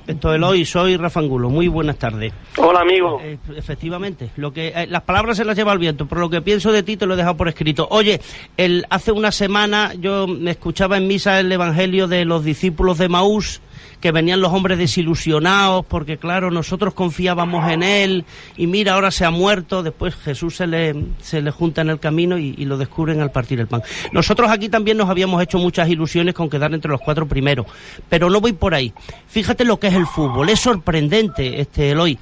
Esto 0.06 0.34
es 0.34 0.42
hoy, 0.42 0.64
soy 0.64 0.96
Rafa 0.96 1.20
Angulo. 1.20 1.48
Muy 1.48 1.68
buenas 1.68 1.96
tardes. 1.96 2.32
Hola, 2.56 2.80
amigo. 2.80 3.20
Eh, 3.22 3.38
efectivamente, 3.56 4.30
lo 4.36 4.52
que 4.52 4.68
eh, 4.68 4.86
las 4.88 5.02
palabras 5.02 5.36
se 5.36 5.44
las 5.44 5.56
lleva 5.56 5.72
el 5.72 5.78
viento, 5.78 6.06
pero 6.06 6.20
lo 6.20 6.30
que 6.30 6.42
pienso 6.42 6.72
de 6.72 6.82
ti 6.82 6.96
te 6.96 7.06
lo 7.06 7.14
he 7.14 7.16
dejado 7.16 7.36
por 7.36 7.48
escrito. 7.48 7.86
Oye, 7.90 8.20
el, 8.56 8.84
hace 8.90 9.12
una 9.12 9.30
semana 9.30 9.92
yo 9.94 10.26
me 10.26 10.50
escuchaba 10.50 10.96
en 10.96 11.06
misa 11.06 11.38
el 11.38 11.52
Evangelio 11.52 12.08
de 12.08 12.24
los 12.24 12.44
discípulos 12.44 12.98
de 12.98 13.08
Maús 13.08 13.60
que 14.00 14.12
venían 14.12 14.40
los 14.40 14.52
hombres 14.52 14.78
desilusionados 14.78 15.84
porque 15.86 16.18
claro, 16.18 16.50
nosotros 16.50 16.94
confiábamos 16.94 17.70
en 17.70 17.82
él 17.82 18.24
y 18.56 18.66
mira, 18.66 18.94
ahora 18.94 19.10
se 19.10 19.24
ha 19.24 19.30
muerto, 19.30 19.82
después 19.82 20.14
Jesús 20.14 20.56
se 20.56 20.66
le, 20.66 20.94
se 21.20 21.40
le 21.40 21.50
junta 21.50 21.82
en 21.82 21.90
el 21.90 22.00
camino 22.00 22.38
y, 22.38 22.62
lo 22.62 22.78
descubren 22.78 23.20
al 23.20 23.32
partir 23.32 23.58
el 23.60 23.66
pan. 23.66 23.82
Nosotros 24.12 24.50
aquí 24.50 24.68
también 24.68 24.96
nos 24.96 25.10
habíamos 25.10 25.42
hecho 25.42 25.58
muchas 25.58 25.88
ilusiones 25.88 26.34
con 26.34 26.48
quedar 26.48 26.72
entre 26.72 26.90
los 26.90 27.00
cuatro 27.00 27.26
primeros, 27.26 27.66
pero 28.08 28.30
no 28.30 28.40
voy 28.40 28.52
por 28.52 28.74
ahí. 28.74 28.92
Fíjate 29.26 29.64
lo 29.64 29.80
que 29.80 29.88
es 29.88 29.94
el 29.94 30.06
fútbol, 30.06 30.48
es 30.48 30.60
sorprendente 30.60 31.60
este 31.60 31.90
Eloy. 31.90 32.18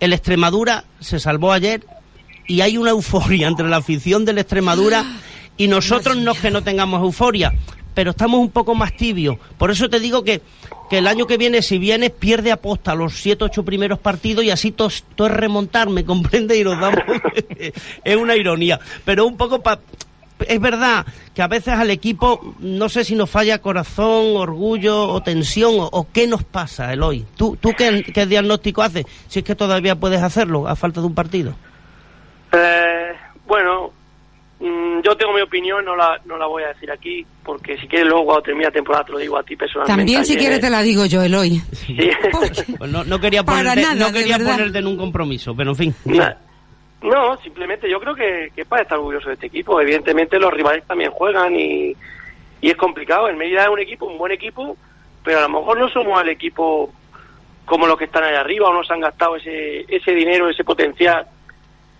El 0.00 0.12
Extremadura 0.12 0.84
se 1.00 1.18
salvó 1.18 1.52
ayer 1.52 1.86
y 2.46 2.60
hay 2.60 2.76
una 2.76 2.90
euforia 2.90 3.48
entre 3.48 3.68
la 3.68 3.76
afición 3.76 4.24
del 4.24 4.38
Extremadura 4.38 5.04
y 5.56 5.68
nosotros 5.68 6.16
no 6.16 6.32
es 6.32 6.40
que 6.40 6.50
no 6.50 6.62
tengamos 6.62 7.00
euforia, 7.00 7.52
pero 7.96 8.10
estamos 8.10 8.40
un 8.40 8.50
poco 8.50 8.74
más 8.74 8.94
tibios. 8.94 9.38
Por 9.56 9.70
eso 9.70 9.88
te 9.88 9.98
digo 9.98 10.22
que, 10.22 10.42
que 10.90 10.98
el 10.98 11.06
año 11.06 11.26
que 11.26 11.38
viene, 11.38 11.62
si 11.62 11.78
vienes, 11.78 12.10
pierde 12.10 12.52
aposta 12.52 12.94
los 12.94 13.14
siete, 13.14 13.44
ocho 13.44 13.64
primeros 13.64 13.98
partidos 13.98 14.44
y 14.44 14.50
así 14.50 14.70
todo, 14.70 14.88
es 14.88 15.02
remontar, 15.16 15.88
¿me 15.88 16.04
comprende? 16.04 16.58
Y 16.58 16.62
nos 16.62 16.78
damos... 16.78 17.00
es 18.04 18.16
una 18.16 18.36
ironía. 18.36 18.78
Pero 19.06 19.26
un 19.26 19.38
poco 19.38 19.62
para... 19.62 19.80
Es 20.46 20.60
verdad 20.60 21.06
que 21.34 21.40
a 21.40 21.48
veces 21.48 21.72
al 21.72 21.90
equipo, 21.90 22.54
no 22.58 22.90
sé 22.90 23.02
si 23.02 23.14
nos 23.14 23.30
falla 23.30 23.62
corazón, 23.62 24.36
orgullo 24.36 25.08
o 25.08 25.22
tensión, 25.22 25.76
o, 25.78 26.06
qué 26.12 26.26
nos 26.26 26.44
pasa, 26.44 26.92
Eloy. 26.92 27.24
¿Tú, 27.34 27.56
tú 27.58 27.72
qué, 27.74 28.04
qué, 28.12 28.26
diagnóstico 28.26 28.82
haces? 28.82 29.06
Si 29.28 29.38
es 29.38 29.44
que 29.46 29.54
todavía 29.54 29.96
puedes 29.96 30.22
hacerlo 30.22 30.68
a 30.68 30.76
falta 30.76 31.00
de 31.00 31.06
un 31.06 31.14
partido. 31.14 31.54
Eh, 32.52 33.12
bueno, 33.46 33.92
mm, 34.60 35.00
yo 35.02 35.16
tengo 35.16 35.32
mi 35.32 35.40
opinión, 35.40 35.84
no 35.84 35.96
la, 35.96 36.20
no 36.24 36.36
la 36.36 36.46
voy 36.46 36.64
a 36.64 36.68
decir 36.68 36.90
aquí, 36.90 37.24
porque 37.44 37.76
si 37.78 37.86
quieres 37.86 38.08
luego 38.08 38.24
cuando 38.24 38.42
termine 38.42 38.66
la 38.66 38.72
temporada 38.72 39.04
te 39.04 39.12
lo 39.12 39.18
digo 39.18 39.38
a 39.38 39.42
ti 39.42 39.56
personalmente. 39.56 40.00
También 40.00 40.24
si 40.24 40.32
ayer. 40.32 40.42
quieres 40.42 40.60
te 40.60 40.70
la 40.70 40.82
digo 40.82 41.06
yo, 41.06 41.22
Eloy. 41.22 41.60
Sí. 41.72 41.96
Pues 42.78 42.90
no, 42.90 43.04
no 43.04 43.18
quería 43.20 43.42
ponerte, 43.42 43.80
nada, 43.80 43.94
no 43.94 44.12
quería 44.12 44.38
ponerte 44.38 44.78
en 44.78 44.86
un 44.86 44.96
compromiso, 44.96 45.54
pero 45.54 45.70
en 45.70 45.76
fin. 45.76 45.94
No, 47.02 47.36
simplemente 47.38 47.88
yo 47.88 48.00
creo 48.00 48.14
que, 48.14 48.50
que 48.54 48.62
es 48.62 48.66
para 48.66 48.82
estar 48.82 48.98
orgulloso 48.98 49.28
de 49.28 49.34
este 49.34 49.46
equipo. 49.46 49.80
Evidentemente 49.80 50.38
los 50.38 50.52
rivales 50.52 50.84
también 50.86 51.10
juegan 51.10 51.54
y, 51.54 51.94
y 52.60 52.70
es 52.70 52.76
complicado. 52.76 53.28
El 53.28 53.36
Mérida 53.36 53.64
es 53.64 53.68
un 53.68 53.78
equipo, 53.78 54.06
un 54.06 54.18
buen 54.18 54.32
equipo, 54.32 54.76
pero 55.22 55.38
a 55.38 55.42
lo 55.42 55.48
mejor 55.50 55.78
no 55.78 55.88
somos 55.88 56.20
el 56.22 56.30
equipo 56.30 56.92
como 57.64 57.86
los 57.86 57.98
que 57.98 58.04
están 58.04 58.24
ahí 58.24 58.34
arriba 58.34 58.68
o 58.68 58.72
no 58.72 58.82
se 58.84 58.92
han 58.92 59.00
gastado 59.00 59.36
ese, 59.36 59.84
ese 59.88 60.12
dinero, 60.12 60.48
ese 60.48 60.64
potencial 60.64 61.26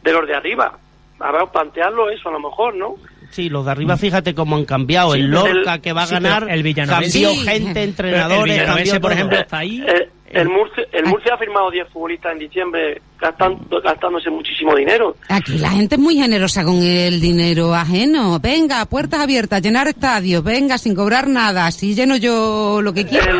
de 0.03 0.12
los 0.12 0.27
de 0.27 0.35
arriba. 0.35 0.79
Habrá 1.18 1.40
que 1.40 1.46
plantearlo 1.52 2.11
eso 2.11 2.29
a 2.29 2.33
lo 2.33 2.40
mejor, 2.40 2.74
¿no? 2.74 2.94
Sí, 3.31 3.48
los 3.48 3.64
de 3.64 3.70
arriba, 3.72 3.96
fíjate 3.96 4.35
cómo 4.35 4.57
han 4.57 4.64
cambiado. 4.64 5.12
Sí, 5.12 5.20
el 5.20 5.31
Lorca 5.31 5.74
el- 5.74 5.81
que 5.81 5.92
va 5.92 6.02
a 6.02 6.07
sí, 6.07 6.14
ganar, 6.14 6.48
el 6.48 6.62
Villanovense- 6.62 6.88
cambió 6.88 7.31
Sí. 7.31 7.37
gente, 7.48 7.83
el 7.83 7.88
entrenadores, 7.90 8.44
Villanovense, 8.55 8.90
cambió 8.92 9.00
por 9.00 9.12
ejemplo, 9.12 9.38
está 9.38 9.59
ahí. 9.59 9.85
El, 9.87 10.09
el 10.31 10.48
Murcia, 10.48 10.85
el 10.92 11.07
Murcia 11.07 11.35
ha 11.35 11.38
firmado 11.38 11.70
10 11.70 11.88
futbolistas 11.88 12.33
en 12.33 12.38
diciembre 12.38 13.02
gastando, 13.20 13.81
gastándose 13.83 14.31
muchísimo 14.31 14.74
dinero. 14.76 15.16
Aquí 15.29 15.59
la 15.59 15.70
gente 15.70 15.96
es 15.96 16.00
muy 16.00 16.16
generosa 16.16 16.62
con 16.64 16.76
el 16.83 17.20
dinero 17.20 17.74
ajeno. 17.74 18.38
Venga, 18.40 18.85
puertas 18.87 19.20
abiertas, 19.20 19.61
llenar 19.62 19.88
estadios, 19.88 20.44
venga, 20.44 20.79
sin 20.79 20.94
cobrar 20.94 21.26
nada, 21.29 21.66
así 21.66 21.94
lleno 21.94 22.16
yo 22.16 22.81
lo 22.83 22.92
que 22.94 23.07
quiera. 23.07 23.31
El, 23.31 23.38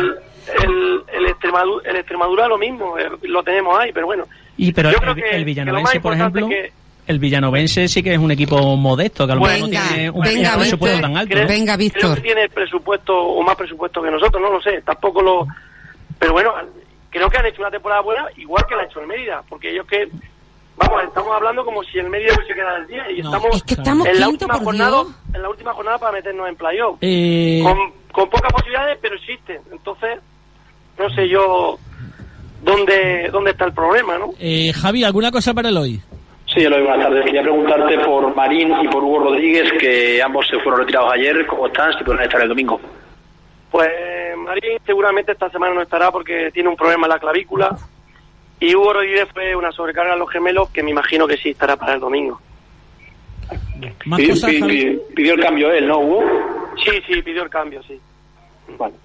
el, 0.63 1.03
el, 1.17 1.25
Extremadura, 1.27 1.89
el 1.89 1.95
Extremadura 1.97 2.47
lo 2.47 2.57
mismo, 2.57 2.97
eh, 2.97 3.09
lo 3.23 3.41
tenemos 3.43 3.77
ahí, 3.79 3.91
pero 3.93 4.05
bueno. 4.07 4.25
Y 4.57 4.71
pero 4.73 4.89
Yo 4.89 4.97
el, 4.97 5.01
creo 5.01 5.15
que- 5.15 5.21
el 5.21 5.29
que 5.31 5.39
lo 5.39 5.45
Villanovense, 5.45 5.93
más 5.95 6.01
por 6.03 6.13
ejemplo, 6.13 6.47
es 6.47 6.53
que- 6.53 6.71
el 7.07 7.19
Villanovense 7.19 7.87
sí 7.87 8.03
que 8.03 8.13
es 8.13 8.19
un 8.19 8.31
equipo 8.31 8.75
modesto, 8.75 9.25
que 9.25 9.31
a 9.31 9.35
lo 9.35 9.41
mejor 9.41 9.59
no 9.61 9.67
tiene 9.69 10.09
un 10.09 10.21
venga, 10.21 10.53
un 10.53 10.59
presupuesto 10.59 10.97
Víctor. 10.97 11.01
tan 11.01 11.17
alto. 11.17 11.33
creo- 11.33 11.47
Venga, 11.47 11.75
Creo 11.75 11.77
Víctor. 11.77 12.15
que 12.15 12.21
tiene 12.21 12.49
presupuesto 12.49 13.13
o 13.17 13.41
más 13.43 13.55
presupuesto 13.55 14.01
que 14.01 14.11
nosotros, 14.11 14.41
no 14.41 14.51
lo 14.51 14.61
sé, 14.61 14.81
tampoco 14.83 15.21
lo... 15.21 15.47
Pero 16.19 16.33
bueno, 16.33 16.51
creo 17.09 17.29
que 17.29 17.37
han 17.37 17.45
hecho 17.45 17.61
una 17.61 17.71
temporada 17.71 18.01
buena, 18.01 18.25
igual 18.37 18.65
que 18.67 18.75
la 18.75 18.81
ha 18.81 18.85
hecho 18.85 18.99
el 18.99 19.07
Mérida, 19.07 19.41
porque 19.49 19.71
ellos 19.71 19.85
que... 19.87 20.07
Vamos, 20.79 21.03
estamos 21.05 21.31
hablando 21.35 21.65
como 21.65 21.81
si 21.83 21.97
el 21.97 22.07
Mérida 22.09 22.35
hubiese 22.35 22.53
quedado 22.53 22.77
el 22.77 22.87
10 22.87 23.03
y 23.17 23.21
No, 23.23 23.33
estamos, 23.35 23.55
Es 23.55 23.63
que 23.63 23.73
estamos 23.73 24.05
en, 24.07 24.19
la 24.19 24.29
última 24.29 24.53
por 24.55 24.63
jornada, 24.65 25.03
en 25.33 25.41
la 25.41 25.49
última 25.49 25.73
jornada 25.73 25.97
para 25.97 26.11
meternos 26.11 26.47
en 26.47 26.55
playoff. 26.55 26.97
Eh, 27.01 27.61
Con, 27.63 27.77
con 28.11 28.29
pocas 28.29 28.51
posibilidades, 28.53 28.99
pero 29.01 29.15
existen. 29.15 29.59
Entonces, 29.71 30.19
no 30.99 31.09
sé 31.09 31.27
yo 31.29 31.79
dónde, 32.63 33.29
dónde 33.31 33.51
está 33.51 33.65
el 33.65 33.73
problema, 33.73 34.17
¿no? 34.19 34.33
eh, 34.39 34.71
Javi, 34.73 35.03
¿alguna 35.03 35.31
cosa 35.31 35.53
para 35.53 35.69
el 35.69 35.77
hoy? 35.77 36.01
Sí, 36.57 36.63
Eloy, 36.63 36.81
buenas 36.81 37.05
tardes. 37.05 37.23
Quería 37.23 37.43
preguntarte 37.43 37.99
por 37.99 38.35
Marín 38.35 38.73
y 38.81 38.87
por 38.87 39.03
Hugo 39.03 39.19
Rodríguez, 39.25 39.71
que 39.73 40.19
ambos 40.23 40.47
se 40.47 40.57
fueron 40.57 40.79
retirados 40.79 41.13
ayer. 41.13 41.45
¿Cómo 41.45 41.67
están? 41.67 41.93
Si 41.95 42.03
pueden 42.03 42.23
estar 42.23 42.41
el 42.41 42.49
domingo. 42.49 42.81
Pues 43.69 43.87
Marín 44.37 44.79
seguramente 44.83 45.33
esta 45.33 45.51
semana 45.51 45.75
no 45.75 45.83
estará 45.83 46.11
porque 46.11 46.49
tiene 46.51 46.69
un 46.69 46.75
problema 46.75 47.05
en 47.05 47.11
la 47.11 47.19
clavícula. 47.19 47.77
Y 48.59 48.73
Hugo 48.73 48.93
Rodríguez 48.93 49.27
fue 49.31 49.55
una 49.55 49.71
sobrecarga 49.71 50.13
a 50.13 50.15
los 50.15 50.31
gemelos 50.31 50.71
que 50.71 50.81
me 50.81 50.89
imagino 50.89 51.27
que 51.27 51.37
sí 51.37 51.49
estará 51.49 51.75
para 51.75 51.93
el 51.93 51.99
domingo. 51.99 52.41
¿Más 54.05 54.19
Pidió, 54.19 54.99
pidió 55.15 55.33
el 55.35 55.39
cambio 55.39 55.71
él, 55.71 55.87
¿no, 55.87 55.99
Hugo? 55.99 56.23
Sí, 56.83 56.99
sí, 57.05 57.21
pidió 57.21 57.43
el 57.43 57.51
cambio, 57.51 57.83
sí. 57.83 58.01
Vale. 58.79 58.95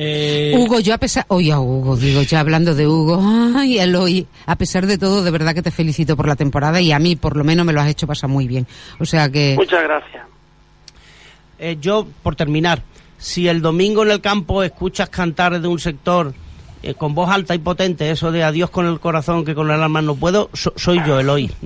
Eh, 0.00 0.54
Hugo, 0.56 0.78
yo 0.78 0.94
a 0.94 0.98
pesar, 0.98 1.24
oye, 1.26 1.50
a 1.50 1.58
Hugo, 1.58 1.96
digo, 1.96 2.22
ya 2.22 2.38
hablando 2.38 2.72
de 2.72 2.86
Hugo, 2.86 3.20
ay, 3.56 3.80
Eloy, 3.80 4.24
a 4.46 4.54
pesar 4.54 4.86
de 4.86 4.96
todo, 4.96 5.24
de 5.24 5.30
verdad 5.32 5.54
que 5.54 5.62
te 5.62 5.72
felicito 5.72 6.16
por 6.16 6.28
la 6.28 6.36
temporada 6.36 6.80
y 6.80 6.92
a 6.92 7.00
mí, 7.00 7.16
por 7.16 7.36
lo 7.36 7.42
menos, 7.42 7.66
me 7.66 7.72
lo 7.72 7.80
has 7.80 7.88
hecho 7.88 8.06
pasar 8.06 8.30
muy 8.30 8.46
bien. 8.46 8.64
O 9.00 9.04
sea 9.04 9.28
que, 9.28 9.56
Muchas 9.58 9.82
gracias. 9.82 10.24
Eh, 11.58 11.78
yo, 11.80 12.06
por 12.22 12.36
terminar, 12.36 12.82
si 13.18 13.48
el 13.48 13.60
domingo 13.60 14.04
en 14.04 14.12
el 14.12 14.20
campo 14.20 14.62
escuchas 14.62 15.08
cantar 15.08 15.60
de 15.60 15.66
un 15.66 15.80
sector 15.80 16.32
eh, 16.84 16.94
con 16.94 17.12
voz 17.16 17.28
alta 17.30 17.56
y 17.56 17.58
potente, 17.58 18.08
eso 18.08 18.30
de 18.30 18.44
adiós 18.44 18.70
con 18.70 18.86
el 18.86 19.00
corazón 19.00 19.44
que 19.44 19.56
con 19.56 19.68
el 19.68 19.82
alma 19.82 20.00
no 20.00 20.14
puedo, 20.14 20.48
so- 20.52 20.74
soy 20.76 21.00
yo, 21.04 21.18
Eloy. 21.18 21.50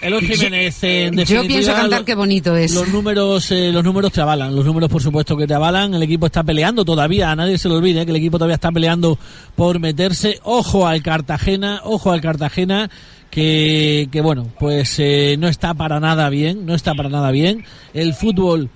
Eloy 0.00 0.26
Jiménez, 0.26 0.82
en 0.84 1.14
yo 1.14 1.20
definitiva, 1.20 1.42
pienso 1.46 1.72
cantar 1.72 2.04
qué 2.04 2.14
bonito 2.14 2.56
es. 2.56 2.74
Los 2.74 2.88
números, 2.88 3.50
eh, 3.50 3.72
los 3.72 3.82
números 3.82 4.12
te 4.12 4.20
avalan, 4.20 4.54
los 4.54 4.64
números 4.64 4.88
por 4.88 5.02
supuesto 5.02 5.36
que 5.36 5.46
te 5.46 5.54
avalan. 5.54 5.94
El 5.94 6.02
equipo 6.02 6.26
está 6.26 6.44
peleando 6.44 6.84
todavía, 6.84 7.30
a 7.30 7.36
nadie 7.36 7.58
se 7.58 7.68
le 7.68 7.74
olvide 7.74 8.04
que 8.04 8.10
el 8.10 8.16
equipo 8.16 8.38
todavía 8.38 8.54
está 8.54 8.70
peleando 8.70 9.18
por 9.56 9.80
meterse. 9.80 10.38
Ojo 10.44 10.86
al 10.86 11.02
Cartagena, 11.02 11.80
ojo 11.84 12.12
al 12.12 12.20
Cartagena, 12.20 12.90
que, 13.30 14.08
que 14.12 14.20
bueno, 14.20 14.52
pues 14.58 14.98
eh, 14.98 15.36
no 15.38 15.48
está 15.48 15.74
para 15.74 15.98
nada 15.98 16.30
bien, 16.30 16.64
no 16.64 16.74
está 16.74 16.94
para 16.94 17.08
nada 17.08 17.30
bien. 17.32 17.64
El 17.92 18.14
fútbol 18.14 18.70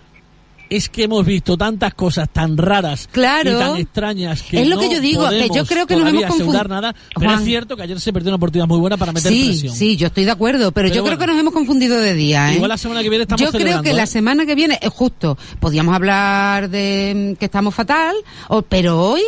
es 0.77 0.89
que 0.89 1.05
hemos 1.05 1.25
visto 1.25 1.57
tantas 1.57 1.95
cosas 1.95 2.29
tan 2.33 2.57
raras 2.57 3.09
Claro. 3.13 3.51
y 3.51 3.55
tan 3.55 3.77
extrañas 3.77 4.43
que 4.43 4.63
Es 4.63 4.69
lo 4.69 4.77
no 4.77 4.81
que 4.83 4.91
yo 4.95 5.01
digo, 5.01 5.29
que 5.29 5.39
yo 5.41 5.47
podemos 5.49 5.69
creo 5.69 5.87
que 5.87 5.97
nos 5.97 6.09
hemos 6.09 6.25
confundido. 6.27 6.65
nada, 6.65 6.95
pero 7.15 7.27
Juan. 7.31 7.39
es 7.41 7.45
cierto 7.45 7.77
que 7.77 7.83
ayer 7.83 8.01
se 8.01 8.13
perdió 8.13 8.31
una 8.31 8.37
oportunidad 8.37 8.67
muy 8.69 8.79
buena 8.79 8.97
para 8.97 9.13
meter 9.13 9.33
Sí, 9.33 9.45
presión. 9.47 9.75
sí, 9.75 9.97
yo 9.97 10.07
estoy 10.09 10.25
de 10.25 10.31
acuerdo, 10.31 10.73
pero, 10.73 10.87
Pero 10.89 10.95
yo 10.95 11.03
bueno. 11.03 11.17
creo 11.17 11.27
que 11.29 11.33
nos 11.33 11.41
hemos 11.41 11.53
confundido 11.55 11.99
de 11.99 12.15
día, 12.15 12.53
¿eh? 12.53 12.55
Igual 12.57 12.69
la 12.71 12.79
semana 12.79 13.03
que 13.03 13.09
viene 13.09 13.23
estamos 13.23 13.41
Yo 13.41 13.51
creo 13.59 13.83
que 13.83 13.93
la 13.93 14.05
¿eh? 14.05 14.07
semana 14.07 14.47
que 14.47 14.55
viene, 14.55 14.79
es 14.81 14.91
justo, 14.91 15.37
podíamos 15.61 15.95
hablar 15.95 16.69
de 16.71 17.33
mm, 17.35 17.39
que 17.39 17.45
estamos 17.47 17.75
fatal, 17.75 18.15
o- 18.49 18.63
pero 18.63 19.01
hoy, 19.01 19.23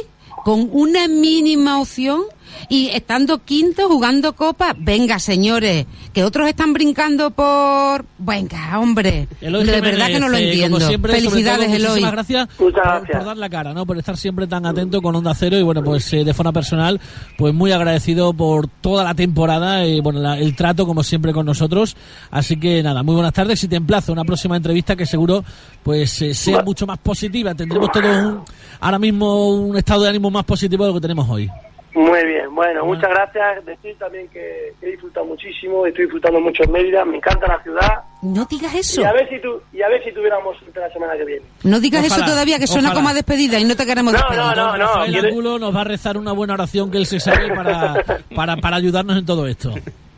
con 0.44 0.68
una 0.72 1.08
mínima 1.08 1.80
opción 1.80 2.22
y 2.68 2.88
estando 2.88 3.38
quinto 3.44 3.88
jugando 3.88 4.34
copa, 4.34 4.74
venga 4.78 5.18
señores, 5.18 5.86
que 6.12 6.24
otros 6.24 6.48
están 6.48 6.72
brincando 6.72 7.30
por... 7.30 8.04
Venga, 8.18 8.78
hombre, 8.80 9.28
Eloy 9.40 9.64
de 9.64 9.74
Jiménez, 9.74 9.90
verdad 9.92 10.06
que 10.08 10.20
no 10.20 10.28
lo 10.28 10.36
eh, 10.38 10.44
entiendo. 10.50 10.76
Como 10.78 10.88
siempre, 10.88 11.12
sobre 11.12 11.30
Felicidades, 11.30 11.66
todo, 11.66 11.76
Eloy. 11.76 11.88
muchísimas 11.90 12.12
gracias, 12.12 12.48
Muchas 12.58 12.82
por, 12.82 12.92
gracias. 12.92 13.16
por 13.18 13.26
dar 13.26 13.36
la 13.36 13.48
cara, 13.50 13.74
¿no? 13.74 13.86
Por 13.86 13.98
estar 13.98 14.16
siempre 14.16 14.46
tan 14.46 14.66
atento 14.66 15.02
con 15.02 15.14
Onda 15.16 15.34
Cero 15.34 15.58
y 15.58 15.62
bueno, 15.62 15.82
pues 15.84 16.12
eh, 16.12 16.24
de 16.24 16.34
forma 16.34 16.52
personal, 16.52 17.00
pues 17.36 17.52
muy 17.54 17.72
agradecido 17.72 18.32
por 18.32 18.66
toda 18.68 19.04
la 19.04 19.14
temporada 19.14 19.86
y 19.86 20.00
bueno, 20.00 20.20
la- 20.20 20.38
el 20.38 20.54
trato 20.56 20.86
como 20.86 21.02
siempre 21.02 21.32
con 21.32 21.46
nosotros. 21.46 21.96
Así 22.30 22.58
que 22.58 22.82
nada, 22.82 23.02
muy 23.02 23.14
buenas 23.14 23.32
tardes 23.32 23.62
y 23.64 23.68
te 23.68 23.76
emplazo 23.76 24.12
a 24.12 24.14
una 24.14 24.24
próxima 24.24 24.56
entrevista 24.56 24.96
que 24.96 25.06
seguro 25.06 25.44
pues 25.82 26.20
eh, 26.22 26.34
sea 26.34 26.62
mucho 26.62 26.86
más 26.86 26.98
positiva. 26.98 27.54
Tendremos 27.54 27.90
todos 27.92 28.06
un, 28.24 28.40
ahora 28.80 28.98
mismo 28.98 29.48
un 29.50 29.76
estado 29.76 30.02
de 30.04 30.08
ánimo 30.08 30.30
más 30.30 30.44
positivo 30.44 30.84
de 30.84 30.90
lo 30.90 30.94
que 30.94 31.00
tenemos 31.02 31.28
hoy. 31.28 31.50
Muy 31.94 32.24
bien, 32.26 32.52
bueno, 32.52 32.84
muchas 32.84 33.08
gracias. 33.08 33.64
Decir 33.64 33.96
también 33.98 34.26
que 34.28 34.72
he 34.82 34.86
disfrutado 34.90 35.26
muchísimo, 35.26 35.86
estoy 35.86 36.04
disfrutando 36.06 36.40
mucho 36.40 36.64
en 36.64 36.72
Mérida, 36.72 37.04
me 37.04 37.16
encanta 37.18 37.46
la 37.46 37.62
ciudad. 37.62 38.02
No 38.22 38.44
digas 38.46 38.74
eso. 38.74 39.00
Y 39.00 39.04
a 39.04 39.12
ver 39.12 39.28
si 39.28 39.40
tu, 39.40 39.60
y 39.72 39.80
a 39.82 39.88
ver 39.88 40.02
si 40.02 40.12
tuviéramos 40.12 40.56
la 40.74 40.90
semana 40.90 41.16
que 41.16 41.24
viene. 41.24 41.46
No 41.62 41.78
digas 41.78 42.04
Ojalá, 42.04 42.16
eso 42.24 42.32
todavía, 42.32 42.58
que 42.58 42.66
suena 42.66 42.88
ojalá. 42.88 42.94
como 43.00 43.08
a 43.10 43.14
despedida 43.14 43.60
y 43.60 43.64
no 43.64 43.76
te 43.76 43.86
queremos 43.86 44.12
No, 44.12 44.18
despedir. 44.18 44.40
no, 44.40 44.54
no, 44.56 44.76
no. 44.76 44.86
Rafael 44.86 45.26
Angulo 45.26 45.58
nos 45.60 45.76
va 45.76 45.82
a 45.82 45.84
rezar 45.84 46.16
una 46.16 46.32
buena 46.32 46.54
oración 46.54 46.90
que 46.90 46.98
él 46.98 47.06
se 47.06 47.20
sabe 47.20 47.54
para, 47.54 47.94
para, 48.34 48.56
para 48.56 48.76
ayudarnos 48.76 49.16
en 49.16 49.24
todo 49.26 49.46
esto. 49.46 49.72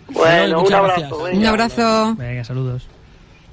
Bueno, 0.08 0.56
un 0.58 0.62
muchas 0.62 0.78
abrazo. 0.78 1.00
gracias. 1.00 1.22
venga. 1.24 1.38
Un 1.38 1.46
abrazo. 1.46 2.14
Venga, 2.16 2.44
saludos. 2.44 2.88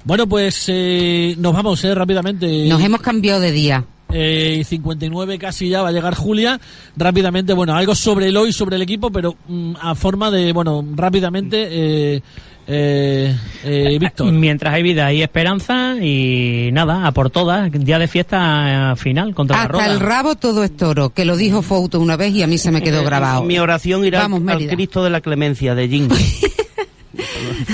Bueno, 0.04 0.26
pues 0.26 0.64
eh, 0.68 1.34
nos 1.38 1.52
vamos 1.52 1.84
eh, 1.84 1.94
rápidamente. 1.94 2.46
Nos 2.68 2.82
hemos 2.82 3.00
cambiado 3.02 3.40
de 3.40 3.52
día. 3.52 3.84
Eh, 4.16 4.62
59 4.64 5.38
casi 5.38 5.68
ya 5.68 5.82
va 5.82 5.88
a 5.88 5.92
llegar 5.92 6.14
Julia. 6.14 6.60
Rápidamente, 6.96 7.52
bueno, 7.52 7.74
algo 7.74 7.94
sobre 7.94 8.28
el 8.28 8.36
hoy, 8.36 8.52
sobre 8.52 8.76
el 8.76 8.82
equipo, 8.82 9.10
pero 9.10 9.36
mm, 9.48 9.72
a 9.80 9.94
forma 9.94 10.30
de, 10.30 10.52
bueno, 10.52 10.84
rápidamente, 10.94 11.66
eh, 11.70 12.22
eh, 12.66 13.36
eh, 13.64 13.98
Víctor. 13.98 14.32
Mientras 14.32 14.72
hay 14.72 14.82
vida 14.82 15.06
hay 15.06 15.22
esperanza 15.22 15.96
y 16.00 16.70
nada, 16.72 17.06
a 17.06 17.12
por 17.12 17.30
todas, 17.30 17.70
día 17.70 17.98
de 17.98 18.08
fiesta 18.08 18.92
eh, 18.92 18.96
final 18.96 19.34
contra 19.34 19.56
la 19.56 19.62
Hasta 19.64 19.72
Roda. 19.72 19.86
el 19.86 20.00
rabo 20.00 20.34
todo 20.36 20.64
es 20.64 20.74
toro, 20.76 21.10
que 21.10 21.24
lo 21.24 21.36
dijo 21.36 21.60
Fouto 21.60 22.00
una 22.00 22.16
vez 22.16 22.32
y 22.34 22.42
a 22.42 22.46
mí 22.46 22.56
se 22.56 22.70
me 22.70 22.82
quedó 22.82 23.04
grabado. 23.04 23.42
Mi 23.42 23.58
oración 23.58 24.04
irá 24.04 24.20
Vamos, 24.20 24.42
al. 24.46 24.66
Cristo 24.66 25.04
de 25.04 25.10
la 25.10 25.20
Clemencia 25.20 25.74
de 25.74 25.88
Jing. 25.88 26.08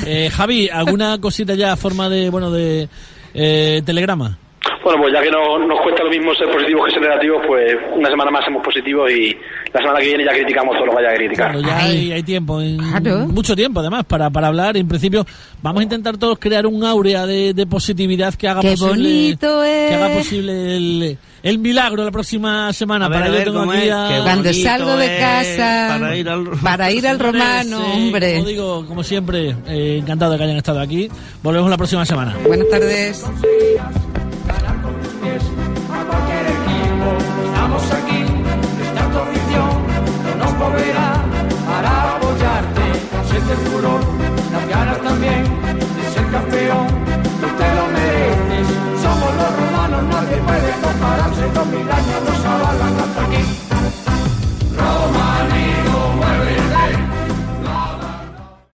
Eh, 0.06 0.28
Javi, 0.30 0.68
¿alguna 0.68 1.18
cosita 1.20 1.54
ya 1.54 1.72
a 1.72 1.76
forma 1.76 2.08
de, 2.08 2.28
bueno, 2.28 2.50
de 2.50 2.88
eh, 3.32 3.82
telegrama? 3.84 4.38
Bueno, 4.82 5.02
pues 5.02 5.12
ya 5.12 5.20
que 5.22 5.30
no, 5.30 5.58
nos 5.58 5.78
cuesta 5.82 6.02
lo 6.04 6.08
mismo 6.10 6.34
ser 6.34 6.50
positivos 6.50 6.86
que 6.86 6.92
ser 6.92 7.02
negativos, 7.02 7.42
pues 7.46 7.76
una 7.96 8.08
semana 8.08 8.30
más 8.30 8.44
somos 8.46 8.62
positivos 8.64 9.10
y 9.10 9.36
la 9.74 9.80
semana 9.80 10.00
que 10.00 10.06
viene 10.06 10.24
ya 10.24 10.32
criticamos 10.32 10.74
todo 10.76 10.86
lo 10.86 10.92
que 10.92 10.98
haya 11.00 11.10
que 11.10 11.16
criticar. 11.16 11.52
Claro, 11.52 11.60
ya 11.68 11.76
Ay. 11.84 11.90
hay, 11.98 12.12
hay 12.12 12.22
tiempo, 12.22 12.60
en- 12.62 12.78
Claro. 12.78 13.26
mucho 13.26 13.54
tiempo 13.54 13.80
además 13.80 14.04
para, 14.06 14.30
para 14.30 14.46
hablar. 14.48 14.78
En 14.78 14.88
principio, 14.88 15.26
vamos 15.62 15.80
a 15.80 15.82
intentar 15.82 16.16
todos 16.16 16.38
crear 16.38 16.66
un 16.66 16.82
áurea 16.82 17.26
de, 17.26 17.52
de 17.52 17.66
positividad 17.66 18.32
que 18.34 18.48
haga 18.48 18.62
Qué 18.62 18.70
posible, 18.70 19.36
que 19.38 19.94
haga 19.94 20.08
posible 20.16 20.76
el, 20.76 21.18
el 21.42 21.58
milagro 21.58 22.02
la 22.02 22.10
próxima 22.10 22.72
semana. 22.72 23.04
A 23.06 23.10
para 23.10 23.28
ver, 23.28 23.44
tengo 23.44 23.60
¿cómo 23.60 23.72
aquí 23.72 23.90
a- 23.90 24.20
Cuando 24.22 24.50
salgo 24.54 24.96
de 24.96 25.18
casa 25.18 25.98
para 25.98 26.16
ir 26.16 26.26
al- 26.26 26.48
para 26.62 26.90
ir 26.90 27.06
al 27.06 27.18
Señores, 27.18 27.32
romano, 27.38 27.92
hombre. 27.96 28.34
Como 28.36 28.48
digo, 28.48 28.86
como 28.86 29.02
siempre, 29.02 29.54
eh, 29.68 29.98
encantado 30.00 30.32
de 30.32 30.38
que 30.38 30.44
hayan 30.44 30.56
estado 30.56 30.80
aquí. 30.80 31.10
Volvemos 31.42 31.68
la 31.68 31.76
próxima 31.76 32.06
semana. 32.06 32.34
Buenas 32.46 32.68
tardes. 32.70 33.26
se 51.40 51.48
combinan 51.54 52.04
a 52.16 52.20
los 52.20 52.44
abalan 52.44 52.99